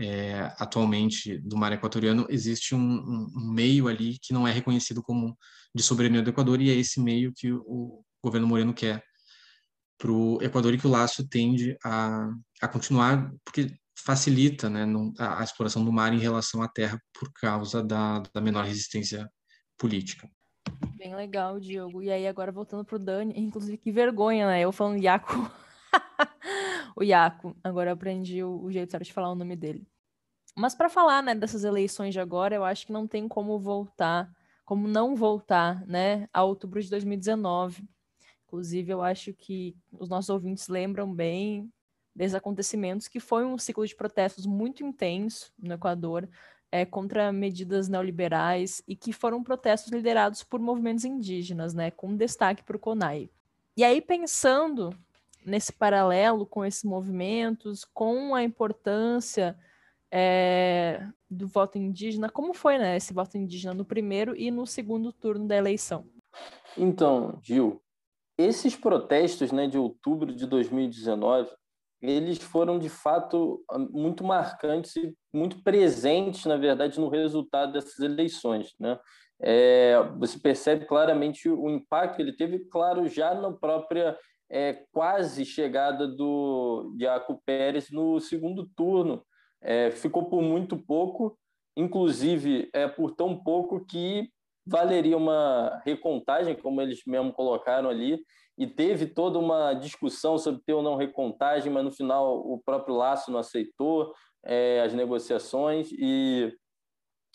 [0.00, 5.36] é, atualmente do mar equatoriano, existe um, um, meio ali que não é reconhecido como
[5.74, 9.02] de soberania do Equador, e é esse meio que o, governo Moreno quer
[9.98, 14.86] para o Equador e que o laço tende a, a continuar, porque facilita né,
[15.18, 19.30] a, a, exploração do mar em relação à terra por causa da, da menor resistência
[19.78, 20.28] política.
[20.96, 22.02] Bem legal, Diogo.
[22.02, 24.60] E aí, agora voltando para o Dani, inclusive que vergonha, né?
[24.60, 25.50] Eu falando Iaco.
[26.96, 27.56] o Iaco.
[27.64, 29.86] Agora eu aprendi o, o jeito certo de falar o nome dele.
[30.60, 34.30] Mas para falar, né, dessas eleições de agora, eu acho que não tem como voltar,
[34.62, 37.82] como não voltar, né, a outubro de 2019.
[38.46, 41.72] Inclusive, eu acho que os nossos ouvintes lembram bem
[42.14, 46.28] desses acontecimentos, que foi um ciclo de protestos muito intenso no Equador,
[46.70, 52.62] é, contra medidas neoliberais e que foram protestos liderados por movimentos indígenas, né, com destaque
[52.62, 53.30] para o CONAI.
[53.78, 54.94] E aí, pensando
[55.42, 59.56] nesse paralelo com esses movimentos, com a importância
[60.12, 65.12] é, do voto indígena, como foi né, esse voto indígena no primeiro e no segundo
[65.12, 66.06] turno da eleição?
[66.76, 67.82] Então, Gil,
[68.38, 71.50] esses protestos né, de outubro de 2019
[72.02, 78.74] eles foram de fato muito marcantes e muito presentes, na verdade, no resultado dessas eleições.
[78.80, 78.98] Né?
[79.40, 84.18] É, você percebe claramente o impacto que ele teve, claro, já na própria
[84.50, 89.22] é, quase chegada do Diaco Pérez no segundo turno.
[89.62, 91.38] É, ficou por muito pouco,
[91.76, 94.28] inclusive é por tão pouco que
[94.66, 98.22] valeria uma recontagem, como eles mesmo colocaram ali,
[98.56, 102.94] e teve toda uma discussão sobre ter ou não recontagem, mas no final o próprio
[102.94, 104.12] Laço não aceitou
[104.44, 106.54] é, as negociações e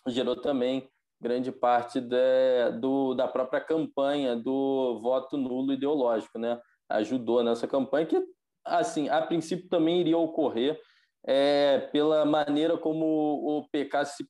[0.07, 0.87] gerou também
[1.19, 6.59] grande parte de, do, da própria campanha do voto nulo ideológico, né?
[6.89, 8.23] Ajudou nessa campanha que,
[8.63, 10.79] assim, a princípio também iria ocorrer
[11.27, 14.25] é, pela maneira como o PK se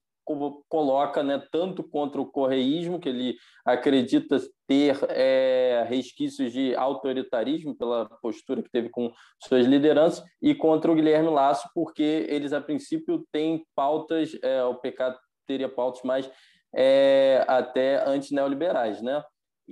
[0.67, 8.09] coloca né, tanto contra o correísmo, que ele acredita ter é, resquícios de autoritarismo pela
[8.21, 13.23] postura que teve com suas lideranças, e contra o Guilherme Lasso, porque eles, a princípio,
[13.31, 15.15] têm pautas, é, o PK
[15.47, 16.29] teria pautas mais
[16.75, 19.23] é, até antineoliberais, né?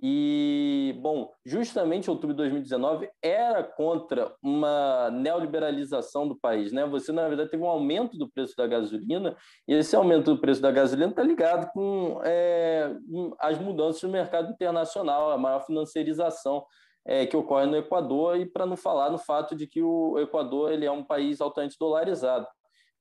[0.01, 6.85] E, bom, justamente outubro de 2019 era contra uma neoliberalização do país, né?
[6.87, 9.35] Você, na verdade, teve um aumento do preço da gasolina,
[9.67, 12.91] e esse aumento do preço da gasolina está ligado com é,
[13.39, 16.65] as mudanças no mercado internacional, a maior financiarização
[17.05, 20.71] é, que ocorre no Equador, e para não falar no fato de que o Equador
[20.71, 22.47] ele é um país altamente dolarizado.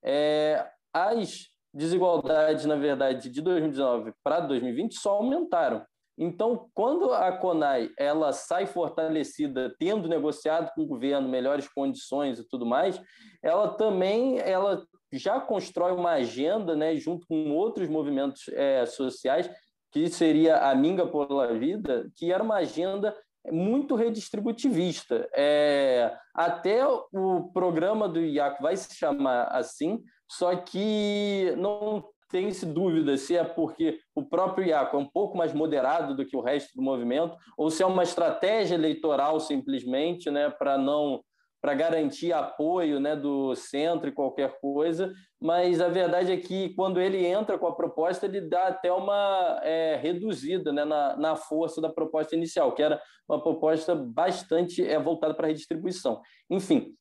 [0.04, 5.82] É, as desigualdades, na verdade, de 2019 para 2020 só aumentaram.
[6.22, 12.48] Então, quando a CONAI ela sai fortalecida, tendo negociado com o governo melhores condições e
[12.48, 13.02] tudo mais,
[13.42, 19.50] ela também ela já constrói uma agenda, né, junto com outros movimentos é, sociais,
[19.90, 23.14] que seria a Minga por la Vida, que era uma agenda
[23.50, 25.28] muito redistributivista.
[25.34, 30.00] É, até o programa do IAC vai se chamar assim,
[30.30, 35.52] só que não tem-se dúvida se é porque o próprio Iaco é um pouco mais
[35.52, 40.50] moderado do que o resto do movimento, ou se é uma estratégia eleitoral simplesmente, né,
[40.50, 41.22] para não
[41.60, 47.00] para garantir apoio né, do centro e qualquer coisa, mas a verdade é que quando
[47.00, 51.80] ele entra com a proposta, ele dá até uma é, reduzida né, na, na força
[51.80, 56.20] da proposta inicial, que era uma proposta bastante é, voltada para a redistribuição.
[56.50, 56.96] Enfim,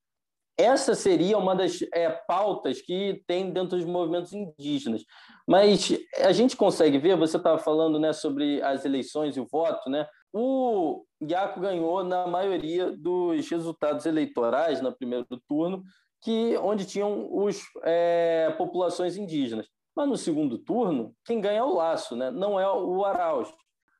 [0.58, 5.04] essa seria uma das é, pautas que tem dentro dos movimentos indígenas.
[5.48, 9.90] Mas a gente consegue ver, você estava falando né, sobre as eleições e o voto,
[9.90, 10.08] né?
[10.34, 15.84] O Iaco ganhou na maioria dos resultados eleitorais no primeiro turno,
[16.22, 19.68] que onde tinham os é, populações indígenas.
[19.96, 22.32] Mas no segundo turno, quem ganha é o Laço, né?
[22.32, 23.50] não é o Arauz.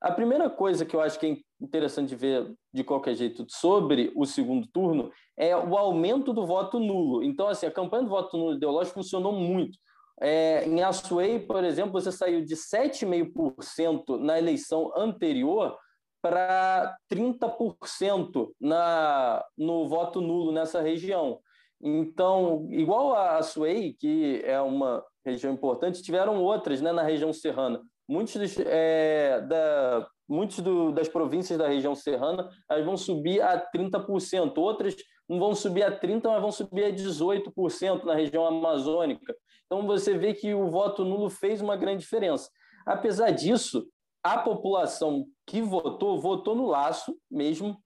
[0.02, 4.26] A primeira coisa que eu acho que é interessante ver de qualquer jeito sobre o
[4.26, 7.24] segundo turno é o aumento do voto nulo.
[7.24, 9.78] Então, assim, a campanha do voto nulo ideológico funcionou muito.
[10.20, 15.78] É, em Açuei, por exemplo, você saiu de 7,5% na eleição anterior
[16.20, 21.40] para 30% na, no voto nulo nessa região.
[21.80, 27.82] Então, igual a Açuei, que é uma região importante, tiveram outras né, na região serrana
[28.12, 33.58] muitos, dos, é, da, muitos do, das províncias da região serrana elas vão subir a
[33.74, 34.96] 30%, outras
[35.30, 39.34] não vão subir a 30%, mas vão subir a 18% na região amazônica.
[39.66, 42.50] Então você vê que o voto nulo fez uma grande diferença.
[42.86, 43.88] Apesar disso,
[44.22, 47.82] a população que votou, votou no laço mesmo,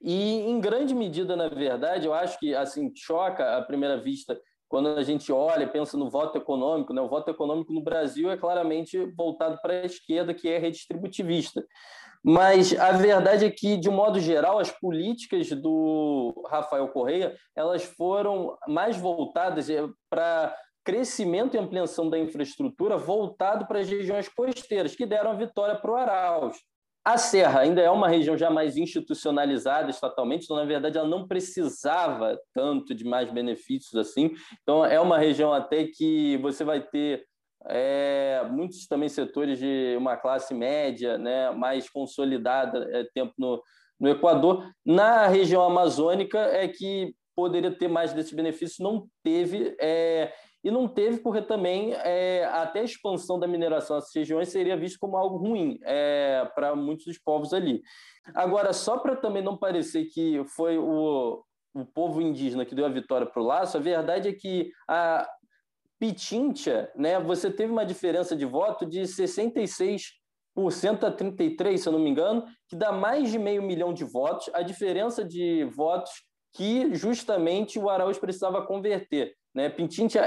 [0.00, 4.88] e em grande medida, na verdade, eu acho que assim choca à primeira vista quando
[4.88, 7.00] a gente olha, pensa no voto econômico, né?
[7.00, 11.64] o voto econômico no Brasil é claramente voltado para a esquerda, que é redistributivista.
[12.22, 17.84] Mas a verdade é que, de um modo geral, as políticas do Rafael Correia elas
[17.84, 20.54] foram mais voltadas eh, para
[20.84, 25.90] crescimento e ampliação da infraestrutura voltado para as regiões costeiras, que deram a vitória para
[25.90, 26.56] o Arauz.
[27.04, 31.26] A Serra ainda é uma região já mais institucionalizada estatalmente, então, na verdade, ela não
[31.26, 34.30] precisava tanto de mais benefícios assim.
[34.62, 37.24] Então, é uma região até que você vai ter
[37.66, 43.62] é, muitos também setores de uma classe média né, mais consolidada é, tempo no,
[43.98, 44.70] no Equador.
[44.84, 49.76] Na região amazônica é que poderia ter mais desses benefícios, não teve.
[49.80, 50.32] É,
[50.62, 54.98] e não teve porque também é, até a expansão da mineração nessas regiões seria visto
[54.98, 57.82] como algo ruim é, para muitos dos povos ali.
[58.34, 61.42] Agora, só para também não parecer que foi o,
[61.74, 65.28] o povo indígena que deu a vitória para o Laço, a verdade é que a
[65.98, 70.12] Pitincha, né, você teve uma diferença de voto de 66%
[71.04, 74.48] a 33%, se eu não me engano, que dá mais de meio milhão de votos.
[74.54, 76.10] A diferença de votos
[76.52, 79.34] que justamente o Araújo precisava converter.
[79.58, 79.72] Né?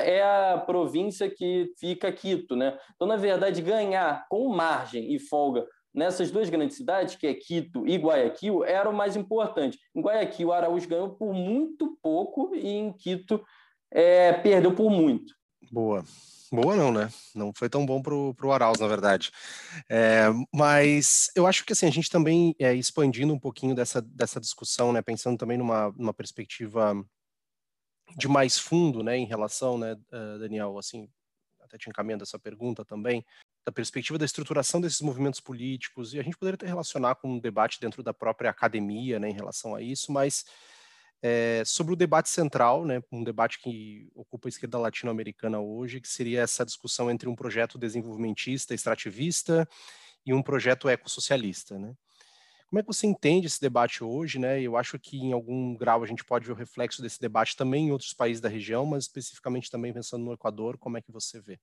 [0.05, 2.55] É a província que fica Quito.
[2.55, 2.77] Né?
[2.95, 7.87] Então, na verdade, ganhar com margem e folga nessas duas grandes cidades, que é Quito
[7.87, 9.79] e Guayaquil, era o mais importante.
[9.95, 13.43] Em Guayaquil, o Araújo ganhou por muito pouco e em Quito
[13.91, 15.33] é, perdeu por muito.
[15.71, 16.03] Boa.
[16.53, 17.09] Boa não, né?
[17.33, 19.31] Não foi tão bom para o Arauz, na verdade.
[19.89, 24.39] É, mas eu acho que assim, a gente também, é, expandindo um pouquinho dessa, dessa
[24.39, 26.93] discussão, né, pensando também numa, numa perspectiva
[28.17, 31.09] de mais fundo, né, em relação, né, uh, Daniel, assim,
[31.59, 33.25] até te encaminhando essa pergunta também,
[33.65, 37.39] da perspectiva da estruturação desses movimentos políticos, e a gente poderia até relacionar com um
[37.39, 40.45] debate dentro da própria academia, né, em relação a isso, mas
[41.21, 46.07] é, sobre o debate central, né, um debate que ocupa a esquerda latino-americana hoje, que
[46.07, 49.67] seria essa discussão entre um projeto desenvolvimentista, extrativista,
[50.25, 51.95] e um projeto ecossocialista, né?
[52.71, 54.61] Como é que você entende esse debate hoje, né?
[54.61, 57.87] Eu acho que em algum grau a gente pode ver o reflexo desse debate também
[57.87, 61.41] em outros países da região, mas especificamente também pensando no Equador, como é que você
[61.41, 61.59] vê?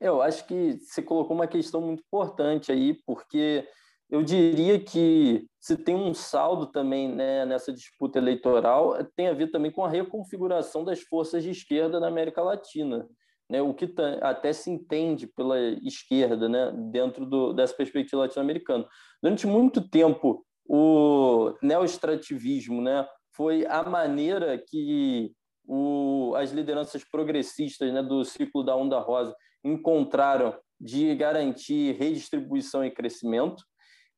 [0.00, 3.68] Eu acho que você colocou uma questão muito importante aí, porque
[4.10, 9.52] eu diria que se tem um saldo também né, nessa disputa eleitoral, tem a ver
[9.52, 13.08] também com a reconfiguração das forças de esquerda na América Latina.
[13.48, 13.90] Né, o que
[14.20, 18.86] até se entende pela esquerda né, dentro do, dessa perspectiva latino-americana.
[19.22, 25.32] Durante muito tempo, o neoestrativismo né, foi a maneira que
[25.66, 32.90] o, as lideranças progressistas né, do ciclo da Onda Rosa encontraram de garantir redistribuição e
[32.90, 33.64] crescimento.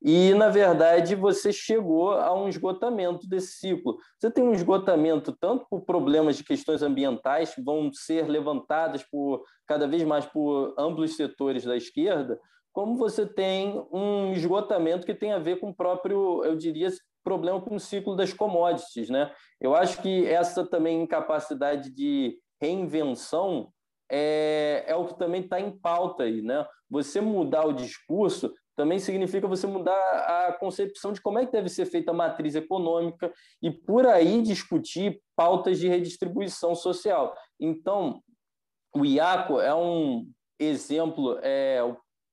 [0.03, 3.99] E, na verdade, você chegou a um esgotamento desse ciclo.
[4.19, 9.45] Você tem um esgotamento tanto por problemas de questões ambientais, que vão ser levantadas por
[9.67, 12.41] cada vez mais por amplos setores da esquerda,
[12.73, 16.89] como você tem um esgotamento que tem a ver com o próprio, eu diria,
[17.25, 19.11] problema com o ciclo das commodities.
[19.11, 19.33] Né?
[19.61, 23.73] Eu acho que essa também incapacidade de reinvenção
[24.11, 26.43] é, é o que também está em pauta aí.
[26.43, 26.67] Né?
[26.89, 31.69] Você mudar o discurso também significa você mudar a concepção de como é que deve
[31.69, 37.35] ser feita a matriz econômica e por aí discutir pautas de redistribuição social.
[37.61, 38.23] Então,
[38.95, 40.27] o IACO é um
[40.59, 41.81] exemplo é,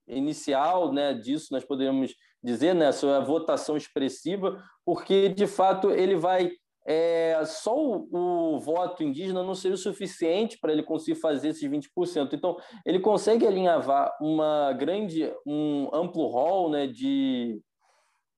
[0.07, 6.51] inicial né, disso, nós poderíamos dizer, né, sua votação expressiva, porque, de fato, ele vai
[6.89, 8.07] é, só o,
[8.55, 12.31] o, voto indígena não seria o suficiente para ele conseguir fazer esses 20%.
[12.31, 12.55] Então,
[12.85, 17.61] ele consegue alinhavar uma grande, um amplo rol né, de,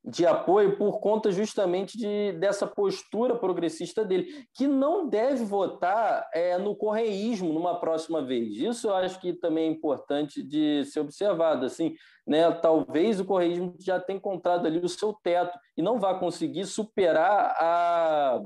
[0.10, 6.58] de apoio por conta justamente de, dessa postura progressista dele, que não deve votar é,
[6.58, 8.58] no correísmo numa próxima vez.
[8.58, 11.66] Isso eu acho que também é importante de ser observado.
[11.66, 11.96] Assim,
[12.26, 16.66] né, talvez o correísmo já tenha encontrado ali o seu teto e não vá conseguir
[16.66, 18.42] superar a.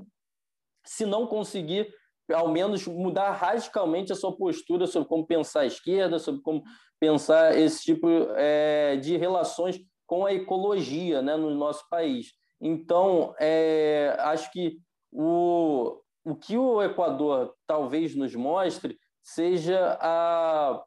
[0.85, 1.87] Se não conseguir
[2.33, 6.63] ao menos mudar radicalmente a sua postura sobre como pensar a esquerda, sobre como
[6.99, 9.79] pensar esse tipo é, de relações
[10.13, 12.33] com a ecologia né, no nosso país.
[12.61, 14.77] Então, é, acho que
[15.11, 20.83] o, o que o Equador talvez nos mostre seja, a,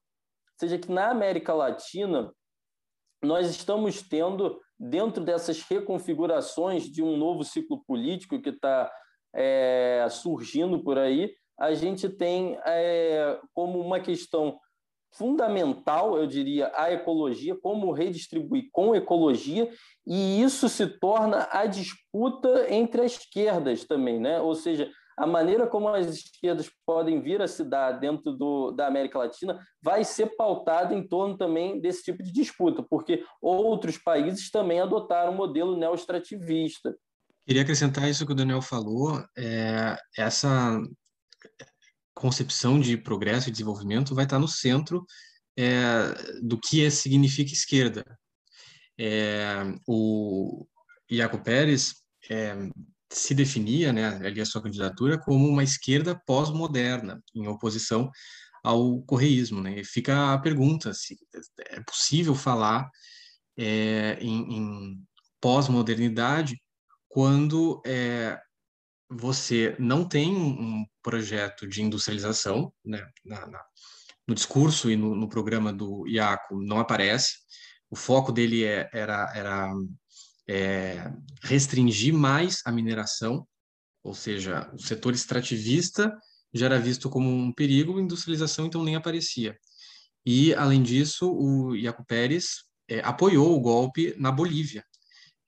[0.57, 2.33] seja que na América Latina
[3.21, 8.89] nós estamos tendo, dentro dessas reconfigurações de um novo ciclo político que está
[9.35, 14.57] é, surgindo por aí, a gente tem é, como uma questão
[15.17, 19.71] fundamental, eu diria, a ecologia, como redistribuir com ecologia,
[20.07, 24.41] e isso se torna a disputa entre as esquerdas também, né?
[24.41, 28.87] Ou seja, a maneira como as esquerdas podem vir a se dar dentro do, da
[28.87, 34.51] América Latina vai ser pautada em torno também desse tipo de disputa, porque outros países
[34.51, 36.95] também adotaram o modelo neoestrativista.
[37.47, 40.79] Queria acrescentar isso que o Daniel falou, é, essa
[42.17, 45.07] concepção de progresso e desenvolvimento vai estar no centro
[45.57, 48.05] é, do que é, significa esquerda.
[48.99, 49.55] É,
[49.87, 50.67] o
[51.11, 51.95] Iaco Pérez
[52.31, 52.57] é,
[53.13, 58.11] se definia, né, ali a sua candidatura, como uma esquerda pós-moderna, em oposição
[58.65, 59.61] ao correísmo.
[59.61, 59.81] Né?
[59.81, 61.19] E fica a pergunta se
[61.69, 62.89] é possível falar
[63.59, 65.07] é, em, em
[65.41, 66.61] pós-modernidade
[67.09, 68.39] quando é,
[69.09, 73.65] você não tem um projeto de industrialização, né, na, na,
[74.27, 77.35] no discurso e no, no, programa do IACO não aparece,
[77.89, 79.73] o foco dele é, era, era
[80.49, 81.11] é,
[81.43, 83.47] restringir mais a mineração,
[84.03, 86.13] ou seja, o setor extrativista
[86.53, 89.57] já era visto como um perigo, industrialização então nem aparecia.
[90.25, 94.85] E, além disso, o Iaco Pérez é, apoiou o golpe na Bolívia.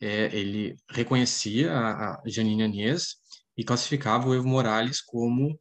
[0.00, 3.16] É, ele reconhecia a, a Janine Anhes
[3.59, 5.59] e classificava o Evo Morales como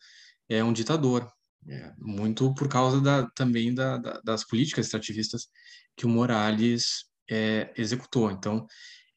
[0.48, 1.28] é, um ditador,
[1.68, 5.48] é, muito por causa da, também da, da, das políticas extrativistas
[5.98, 8.30] que o Morales é, executou.
[8.30, 8.68] Então,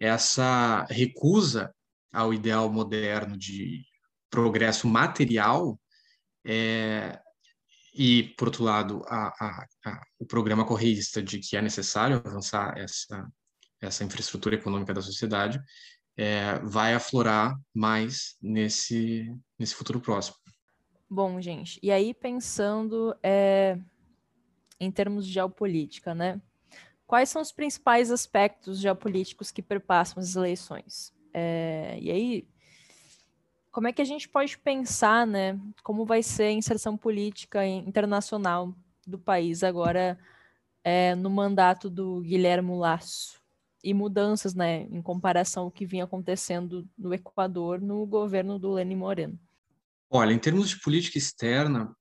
[0.01, 1.73] essa recusa
[2.11, 3.85] ao ideal moderno de
[4.31, 5.79] progresso material
[6.45, 7.21] é,
[7.95, 12.79] e, por outro lado, a, a, a, o programa correísta de que é necessário avançar
[12.79, 13.29] essa,
[13.81, 15.61] essa infraestrutura econômica da sociedade
[16.17, 20.37] é, vai aflorar mais nesse, nesse futuro próximo.
[21.09, 23.79] Bom, gente, e aí pensando é,
[24.79, 26.41] em termos de geopolítica, né?
[27.07, 31.13] Quais são os principais aspectos geopolíticos que perpassam as eleições?
[31.35, 32.49] É, e aí,
[33.73, 35.59] como é que a gente pode pensar, né?
[35.83, 38.73] Como vai ser a inserção política internacional
[39.05, 40.17] do país agora
[40.85, 43.40] é, no mandato do Guilherme Lasso?
[43.83, 48.97] E mudanças, né, em comparação ao que vinha acontecendo no Equador no governo do Lenin
[48.97, 49.39] Moreno.
[50.11, 51.95] Olha, em termos de política externa,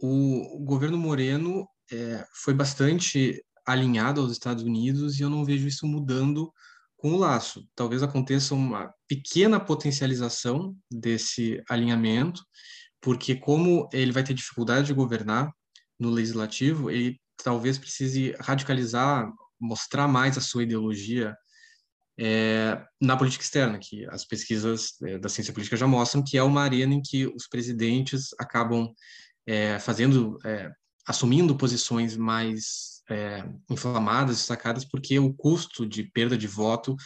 [0.00, 5.66] o, o governo Moreno é, foi bastante alinhado aos Estados Unidos e eu não vejo
[5.66, 6.52] isso mudando
[6.96, 7.66] com o laço.
[7.74, 12.42] Talvez aconteça uma pequena potencialização desse alinhamento,
[13.00, 15.50] porque como ele vai ter dificuldade de governar
[15.98, 19.30] no legislativo, ele talvez precise radicalizar,
[19.60, 21.36] mostrar mais a sua ideologia
[22.18, 26.42] é, na política externa, que as pesquisas é, da ciência política já mostram que é
[26.42, 28.92] uma arena em que os presidentes acabam
[29.46, 30.70] é, fazendo, é,
[31.06, 36.96] assumindo posições mais é, inflamadas, destacadas, porque o custo de perda de voto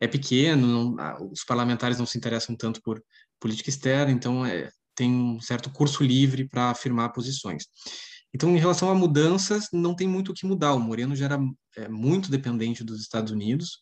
[0.00, 3.02] é pequeno, não, os parlamentares não se interessam tanto por
[3.40, 7.64] política externa, então é, tem um certo curso livre para afirmar posições.
[8.34, 10.74] Então, em relação a mudanças, não tem muito o que mudar.
[10.74, 11.38] O Moreno já era
[11.76, 13.80] é, muito dependente dos Estados Unidos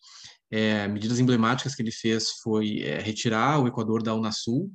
[0.51, 4.71] é, medidas emblemáticas que ele fez foi é, retirar o Equador da Unasul,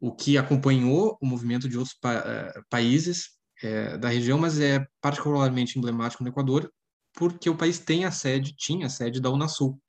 [0.00, 3.30] o que acompanhou o movimento de outros pa é, países
[3.62, 6.70] é, da região, mas é particularmente emblemático no Equador,
[7.14, 9.80] porque o país tem a sede, tinha a sede da Unasul.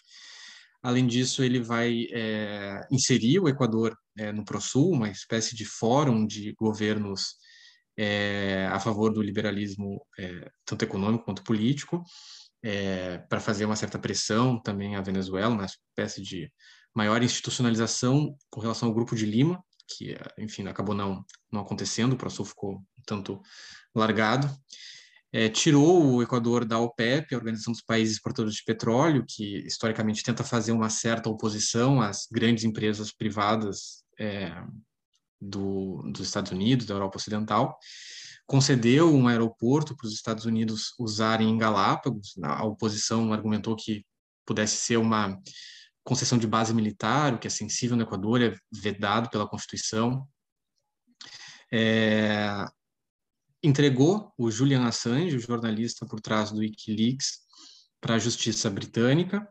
[0.82, 3.98] Além disso, ele vai é, inserir o Equador
[4.34, 7.36] no ProSul, uma espécie de fórum de governos
[8.72, 10.00] a favor do liberalismo,
[10.66, 12.04] tanto econômico quanto político
[12.64, 16.52] é, para fazer uma certa pressão também à Venezuela, uma espécie de
[16.94, 22.18] maior institucionalização com relação ao Grupo de Lima, que, enfim, acabou não, não acontecendo, o
[22.18, 23.42] ProSul ficou um tanto
[23.96, 24.50] largado.
[25.32, 30.24] É, tirou o Equador da OPEP, a Organização dos Países Exportadores de Petróleo, que historicamente
[30.24, 34.52] tenta fazer uma certa oposição às grandes empresas privadas é,
[35.40, 37.78] do, dos Estados Unidos, da Europa Ocidental
[38.48, 42.34] concedeu um aeroporto para os Estados Unidos usarem em Galápagos.
[42.42, 44.06] A oposição argumentou que
[44.46, 45.38] pudesse ser uma
[46.04, 50.26] concessão de base militar, o que é sensível no Equador, é vedado pela Constituição.
[51.70, 52.66] É,
[53.62, 57.40] entregou o Julian Assange, o jornalista por trás do WikiLeaks,
[58.00, 59.46] para a justiça britânica.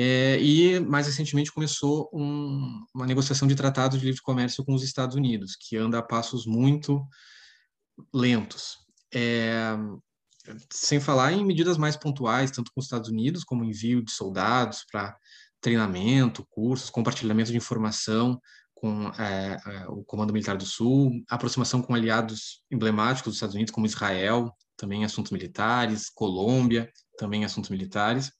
[0.00, 4.84] É, e, mais recentemente, começou um, uma negociação de tratado de livre comércio com os
[4.84, 7.04] Estados Unidos, que anda a passos muito
[8.14, 8.76] lentos.
[9.12, 9.76] É,
[10.72, 14.84] sem falar em medidas mais pontuais, tanto com os Estados Unidos, como envio de soldados
[14.88, 15.16] para
[15.60, 18.40] treinamento, cursos, compartilhamento de informação
[18.74, 23.74] com é, é, o Comando Militar do Sul, aproximação com aliados emblemáticos dos Estados Unidos,
[23.74, 26.88] como Israel, também assuntos militares, Colômbia,
[27.18, 28.30] também assuntos militares.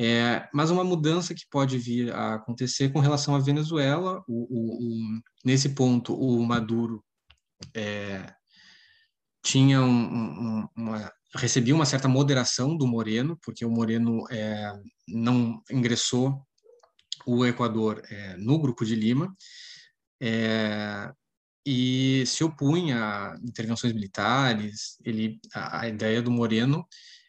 [0.00, 4.76] É, mas uma mudança que pode vir a acontecer com relação à Venezuela, o, o,
[4.76, 7.04] o, nesse ponto o Maduro
[7.74, 8.32] é,
[9.42, 14.72] tinha um, um, uma recebia uma certa moderação do Moreno, porque o Moreno é,
[15.06, 16.42] não ingressou
[17.26, 19.34] o Equador é, no Grupo de Lima
[20.20, 21.12] é,
[21.66, 24.96] e se opunha a intervenções militares.
[25.04, 26.86] Ele, a, a, ideia do Moreno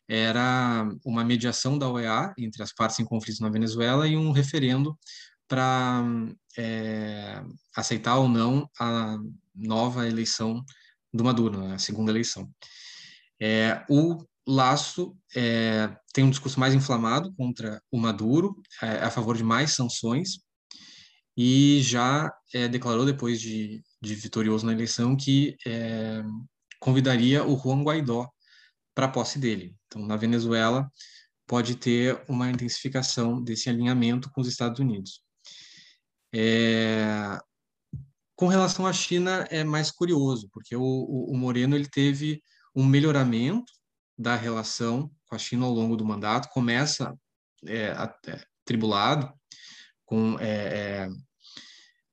[0.10, 4.98] era uma mediação da OEA entre as partes em conflito na Venezuela e um referendo
[5.48, 6.04] para
[6.58, 7.44] é,
[7.76, 9.18] aceitar ou não a
[9.56, 10.64] nova eleição
[11.14, 12.50] do Maduro, né, segunda eleição.
[13.40, 19.38] É, o Laço é, tem um discurso mais inflamado contra o Maduro, é, a favor
[19.38, 20.40] de mais sanções,
[21.38, 26.24] e já é, declarou, depois de, de, vitorioso na eleição, que é,
[26.80, 28.28] convidaria o Juan Guaidó
[29.00, 29.74] para a posse dele.
[29.88, 30.92] Então, na Venezuela,
[31.48, 35.22] pode ter uma intensificação desse alinhamento com os Estados Unidos.
[36.36, 37.40] É,
[38.36, 42.44] com relação à China é mais curioso, porque o, o, Moreno ele teve
[42.76, 43.72] um melhoramento
[44.18, 47.18] da relação com a China ao longo do mandato, começa
[47.66, 49.34] é, até, tribulado,
[50.06, 51.10] com, é, é,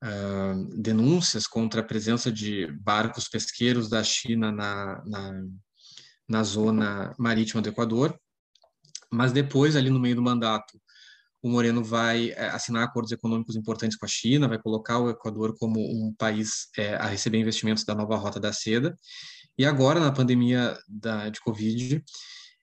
[0.04, 5.42] uh, denúncias contra a presença de barcos pesqueiros da China na, na,
[6.28, 8.18] na zona marítima do Equador,
[9.10, 10.80] mas depois, ali no meio do mandato,
[11.42, 15.56] o Moreno vai é, assinar acordos econômicos importantes com a China, vai colocar o Equador
[15.56, 18.96] como um país é, a receber investimentos da nova Rota da Seda.
[19.56, 22.02] E agora, na pandemia da, de Covid,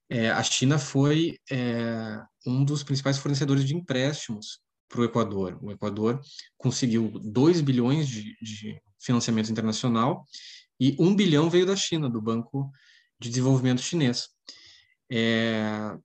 [0.10, 4.60] é, a China foi é, um dos principais fornecedores de empréstimos
[4.90, 5.58] para o Equador.
[5.62, 6.22] O Equador
[6.58, 10.26] conseguiu 2 bilhões de, de financiamento internacional
[10.80, 12.70] e 1 bilhão veio da China, do Banco
[13.20, 14.30] de Desenvolvimento Chinês.
[15.12, 15.96] É,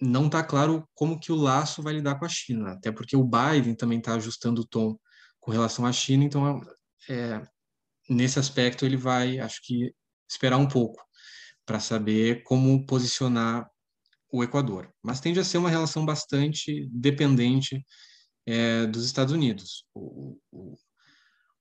[0.00, 3.24] não está claro como que o laço vai lidar com a China, até porque o
[3.24, 4.98] Biden também está ajustando o tom
[5.40, 6.60] com relação à China, então
[7.08, 7.42] é,
[8.08, 9.94] nesse aspecto ele vai, acho que,
[10.28, 11.02] esperar um pouco
[11.64, 13.68] para saber como posicionar
[14.30, 14.92] o Equador.
[15.02, 17.84] Mas tende a ser uma relação bastante dependente
[18.46, 19.86] é, dos Estados Unidos.
[19.94, 20.76] O, o,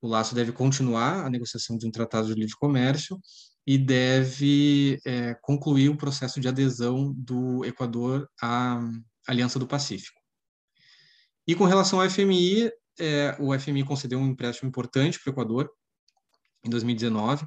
[0.01, 3.19] o laço deve continuar a negociação de um tratado de livre comércio
[3.67, 8.79] e deve é, concluir o processo de adesão do Equador à
[9.27, 10.21] Aliança do Pacífico.
[11.45, 15.69] E com relação ao FMI, é, o FMI concedeu um empréstimo importante para o Equador
[16.63, 17.45] em 2019,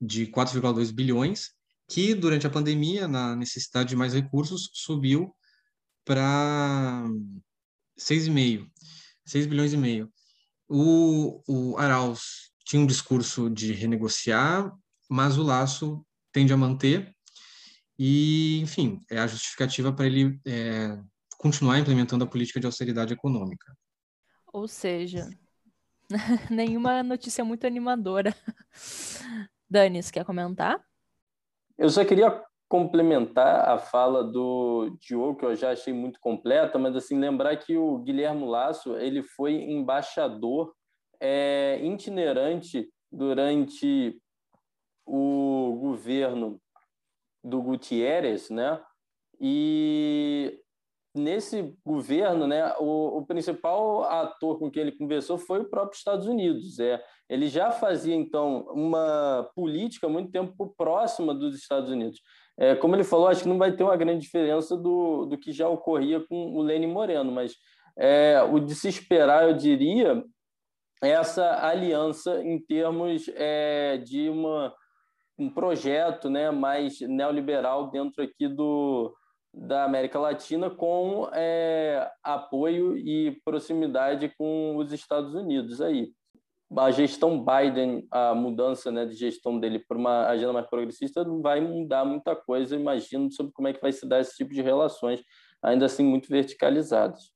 [0.00, 1.50] de 4,2 bilhões,
[1.86, 5.36] que durante a pandemia, na necessidade de mais recursos, subiu
[6.02, 7.04] para
[8.00, 8.66] 6,5,
[9.26, 10.10] 6 bilhões e meio.
[10.66, 14.72] O, o Arauz tinha um discurso de renegociar
[15.10, 17.14] mas o laço tende a manter
[17.98, 20.98] e, enfim, é a justificativa para ele é,
[21.38, 23.76] continuar implementando a política de austeridade econômica.
[24.52, 25.28] Ou seja,
[26.50, 28.34] nenhuma notícia muito animadora.
[29.68, 30.80] Dani, você quer comentar?
[31.78, 36.96] Eu só queria complementar a fala do Diogo, que eu já achei muito completa, mas
[36.96, 40.72] assim lembrar que o Guilherme Lasso ele foi embaixador
[41.20, 44.18] é, itinerante durante
[45.06, 46.60] o governo
[47.42, 48.80] do Gutierrez, né?
[49.40, 50.58] E
[51.14, 56.26] nesse governo, né, o, o, principal ator com quem ele conversou foi o próprio Estados
[56.26, 56.78] Unidos.
[56.78, 62.20] É, ele já fazia então uma política muito tempo próxima dos Estados Unidos.
[62.58, 65.52] É, como ele falou, acho que não vai ter uma grande diferença do, do que
[65.52, 67.56] já ocorria com o Lênin Moreno, mas
[67.98, 70.22] é, o de se esperar, eu diria,
[71.02, 74.72] é essa aliança em termos é, de uma
[75.38, 79.14] um projeto né, mais neoliberal dentro aqui do,
[79.52, 86.12] da América Latina com é, apoio e proximidade com os Estados Unidos aí.
[86.74, 91.42] A gestão Biden, a mudança né, de gestão dele para uma agenda mais progressista não
[91.42, 94.62] vai mudar muita coisa, imagino, sobre como é que vai se dar esse tipo de
[94.62, 95.20] relações,
[95.62, 97.30] ainda assim muito verticalizadas.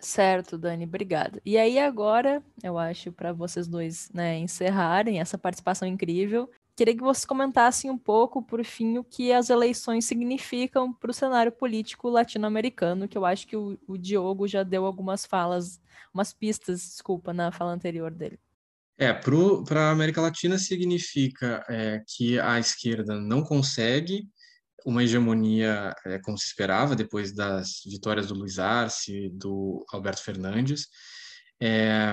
[0.00, 1.40] Certo, Dani, obrigada.
[1.44, 6.48] E aí agora, eu acho, para vocês dois né, encerrarem essa participação incrível,
[6.78, 11.12] Queria que vocês comentassem um pouco, por fim, o que as eleições significam para o
[11.12, 15.80] cenário político latino-americano, que eu acho que o, o Diogo já deu algumas falas,
[16.14, 18.38] umas pistas, desculpa, na fala anterior dele.
[18.96, 24.28] É, para a América Latina significa é, que a esquerda não consegue
[24.86, 30.86] uma hegemonia é, como se esperava depois das vitórias do Luiz Arce, do Alberto Fernandes.
[31.60, 32.12] É,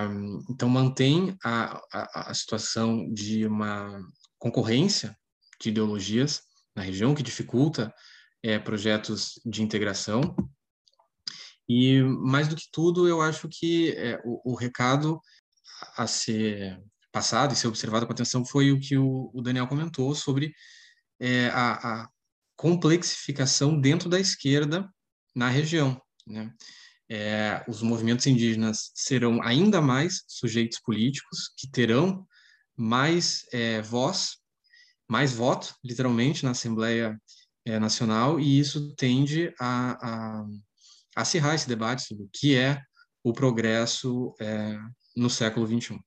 [0.50, 4.02] então mantém a, a, a, situação de uma
[4.46, 5.18] concorrência
[5.60, 6.44] de ideologias
[6.76, 7.92] na região, que dificulta
[8.44, 10.36] é, projetos de integração.
[11.68, 15.20] E, mais do que tudo, eu acho que é, o, o, recado
[15.98, 16.80] a ser
[17.12, 20.54] passado e ser observado com atenção foi o que o, o Daniel comentou sobre
[21.20, 22.10] é, a, a,
[22.56, 24.88] complexificação dentro da esquerda
[25.36, 26.00] na região.
[26.28, 26.54] Né?
[27.10, 32.28] É, os movimentos indígenas serão ainda mais sujeitos políticos, que terão
[32.78, 34.38] mais é, voz,
[35.08, 37.20] mais voto, literalmente, na Assembleia
[37.66, 40.46] é, Nacional, e isso tende a, a,
[41.16, 42.82] a acirrar esse debate sobre o que é
[43.24, 44.78] o progresso é,
[45.16, 46.00] no século XXI.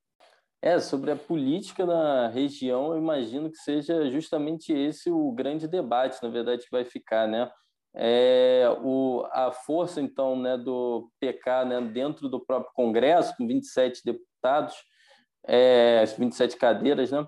[0.61, 6.21] É, sobre a política na região, eu imagino que seja justamente esse o grande debate,
[6.21, 7.49] na verdade, que vai ficar, né?
[7.95, 14.01] É, o, a força, então, né, do PK né, dentro do próprio Congresso, com 27
[14.05, 14.75] deputados,
[15.49, 17.25] é, as 27 cadeiras, né?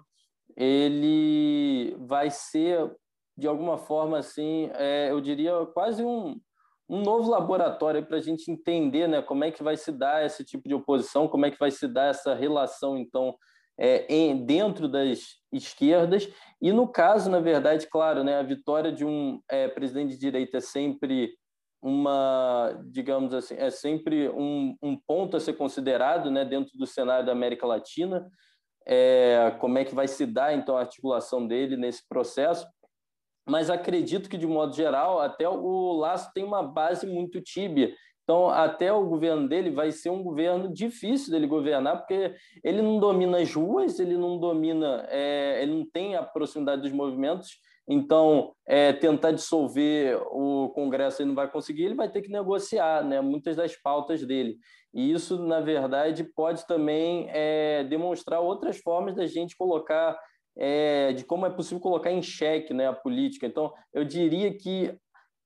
[0.56, 2.92] ele vai ser,
[3.38, 6.40] de alguma forma, assim, é, eu diria quase um,
[6.88, 10.44] um novo laboratório para a gente entender né, como é que vai se dar esse
[10.44, 13.36] tipo de oposição, como é que vai se dar essa relação, então,
[13.80, 16.30] é, em, dentro das esquerdas.
[16.62, 20.58] E no caso, na verdade, claro, né, a vitória de um é, presidente de direita
[20.58, 21.34] é sempre
[21.82, 27.26] uma, digamos assim, é sempre um, um ponto a ser considerado né, dentro do cenário
[27.26, 28.30] da América Latina,
[28.86, 32.68] é, como é que vai se dar, então, a articulação dele nesse processo,
[33.48, 38.50] mas acredito que, de modo geral, até o Laço tem uma base muito tíbia, então,
[38.50, 43.40] até o governo dele vai ser um governo difícil dele governar, porque ele não domina
[43.40, 48.94] as ruas, ele não domina, é, ele não tem a proximidade dos movimentos, então, é,
[48.94, 53.56] tentar dissolver o Congresso ele não vai conseguir, ele vai ter que negociar né, muitas
[53.56, 54.58] das pautas dele.
[54.94, 60.18] E isso, na verdade, pode também é, demonstrar outras formas da gente colocar,
[60.58, 63.48] é, de como é possível colocar em xeque né, a política.
[63.48, 64.96] Então, eu diria que,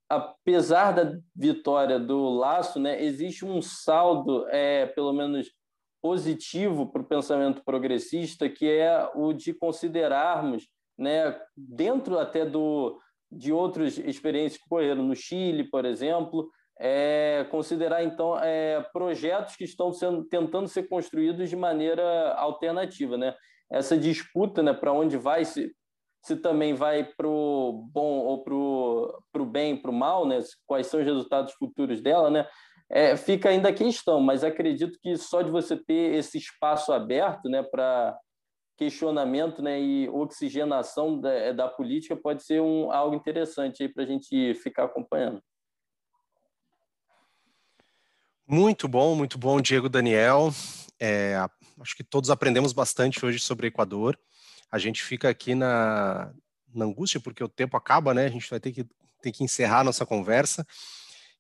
[0.10, 5.52] apesar da vitória do Laço, né, existe um saldo, é, pelo menos
[6.02, 10.68] positivo para o pensamento progressista, que é o de considerarmos
[10.98, 13.00] né, dentro até do,
[13.32, 19.64] de outras experiências que ocorreram no Chile, por exemplo, é, considerar então é, projetos que
[19.64, 23.34] estão sendo, tentando ser construídos de maneira alternativa, né?
[23.72, 25.74] Essa disputa, né, para onde vai se,
[26.22, 30.40] se também vai para o bom ou para o bem, para o mal, né?
[30.68, 32.48] Quais são os resultados futuros dela, né?
[32.90, 37.50] É, fica ainda a questão, mas acredito que só de você ter esse espaço aberto,
[37.50, 38.16] né, para
[38.78, 44.06] questionamento né, e oxigenação da, é, da política pode ser um, algo interessante para a
[44.06, 45.42] gente ficar acompanhando.
[48.48, 50.52] Muito bom, muito bom, Diego Daniel.
[51.00, 51.36] É,
[51.80, 54.20] acho que todos aprendemos bastante hoje sobre Equador.
[54.72, 56.32] A gente fica aqui na,
[56.74, 58.26] na angústia porque o tempo acaba, né?
[58.26, 58.86] A gente vai ter que,
[59.22, 60.66] ter que encerrar nossa conversa.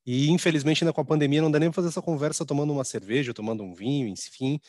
[0.05, 2.83] E infelizmente ainda com a pandemia não dá nem para fazer essa conversa tomando uma
[2.83, 4.59] cerveja, tomando um vinho, enfim,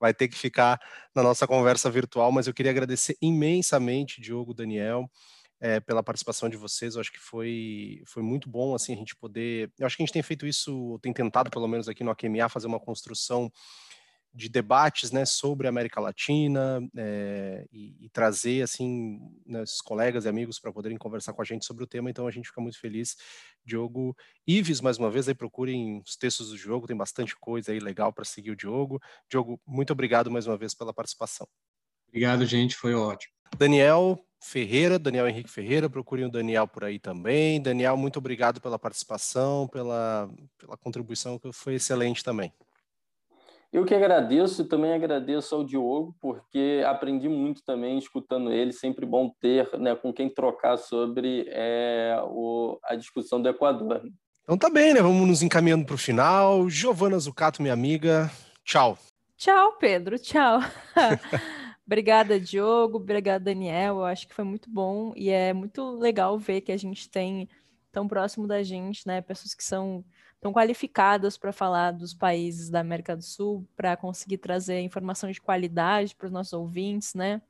[0.00, 0.80] vai ter que ficar
[1.14, 2.32] na nossa conversa virtual.
[2.32, 5.10] Mas eu queria agradecer imensamente, Diogo, Daniel,
[5.60, 6.94] é, pela participação de vocês.
[6.94, 9.70] Eu acho que foi, foi muito bom assim a gente poder.
[9.78, 12.48] Eu acho que a gente tem feito isso, tem tentado pelo menos aqui no AQMA
[12.48, 13.52] fazer uma construção
[14.36, 20.26] de debates né, sobre a América Latina é, e, e, trazer assim né, os colegas
[20.26, 22.10] e amigos para poderem conversar com a gente sobre o tema.
[22.10, 23.16] Então a gente fica muito feliz.
[23.64, 24.14] Diogo
[24.46, 28.12] Ives, mais uma vez, aí procurem os textos do Diogo, tem bastante coisa aí legal
[28.12, 29.00] para seguir o Diogo.
[29.28, 31.48] Diogo, muito obrigado mais uma vez pela participação.
[32.08, 33.32] Obrigado, gente, foi ótimo.
[33.56, 37.60] Daniel Ferreira, Daniel Henrique Ferreira, procurem o Daniel por aí também.
[37.60, 42.52] Daniel, muito obrigado pela participação, pela, pela contribuição que foi excelente também.
[43.76, 48.72] Eu que agradeço e também agradeço ao Diogo, porque aprendi muito também escutando ele.
[48.72, 54.00] Sempre bom ter né, com quem trocar sobre é, o, a discussão do Equador.
[54.44, 55.02] Então tá bem, né?
[55.02, 56.70] Vamos nos encaminhando para o final.
[56.70, 58.30] Giovana Zucato, minha amiga,
[58.64, 58.96] tchau.
[59.36, 60.60] Tchau, Pedro, tchau.
[61.86, 62.96] Obrigada, Diogo.
[62.96, 63.96] Obrigada, Daniel.
[63.96, 67.46] Eu acho que foi muito bom e é muito legal ver que a gente tem
[67.92, 69.20] tão próximo da gente, né?
[69.20, 70.02] Pessoas que são
[70.40, 75.40] tão qualificadas para falar dos países da América do Sul, para conseguir trazer informação de
[75.40, 77.40] qualidade para os nossos ouvintes, né?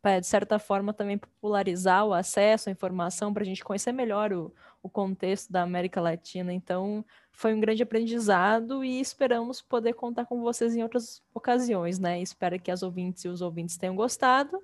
[0.00, 4.32] Para, de certa forma, também popularizar o acesso à informação, para a gente conhecer melhor
[4.32, 4.52] o,
[4.82, 6.52] o contexto da América Latina.
[6.52, 12.20] Então, foi um grande aprendizado e esperamos poder contar com vocês em outras ocasiões, né?
[12.20, 14.62] Espero que as ouvintes e os ouvintes tenham gostado.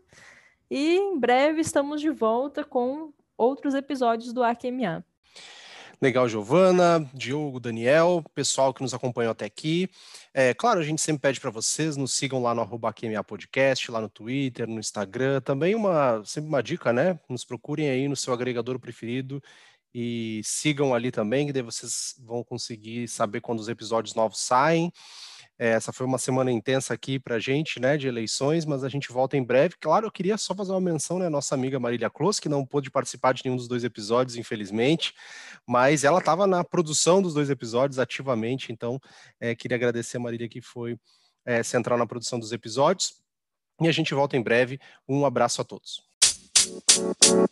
[0.70, 5.04] E em breve estamos de volta com outros episódios do AQMA.
[6.04, 9.88] Legal, Giovana, Diogo, Daniel, pessoal que nos acompanhou até aqui.
[10.34, 13.90] É, claro, a gente sempre pede para vocês, nos sigam lá no arroba QMA Podcast,
[13.90, 15.40] lá no Twitter, no Instagram.
[15.40, 17.18] Também uma, sempre uma dica, né?
[17.26, 19.42] Nos procurem aí no seu agregador preferido
[19.94, 24.92] e sigam ali também, que daí vocês vão conseguir saber quando os episódios novos saem.
[25.58, 28.88] É, essa foi uma semana intensa aqui para a gente, né, de eleições, mas a
[28.88, 29.76] gente volta em breve.
[29.80, 32.90] Claro, eu queria só fazer uma menção, né, nossa amiga Marília Close, que não pôde
[32.90, 35.14] participar de nenhum dos dois episódios, infelizmente,
[35.66, 39.00] mas ela estava na produção dos dois episódios ativamente, então
[39.40, 40.98] é, queria agradecer a Marília que foi
[41.44, 43.14] é, central na produção dos episódios.
[43.80, 44.78] E a gente volta em breve.
[45.08, 46.00] Um abraço a todos.
[47.24, 47.44] You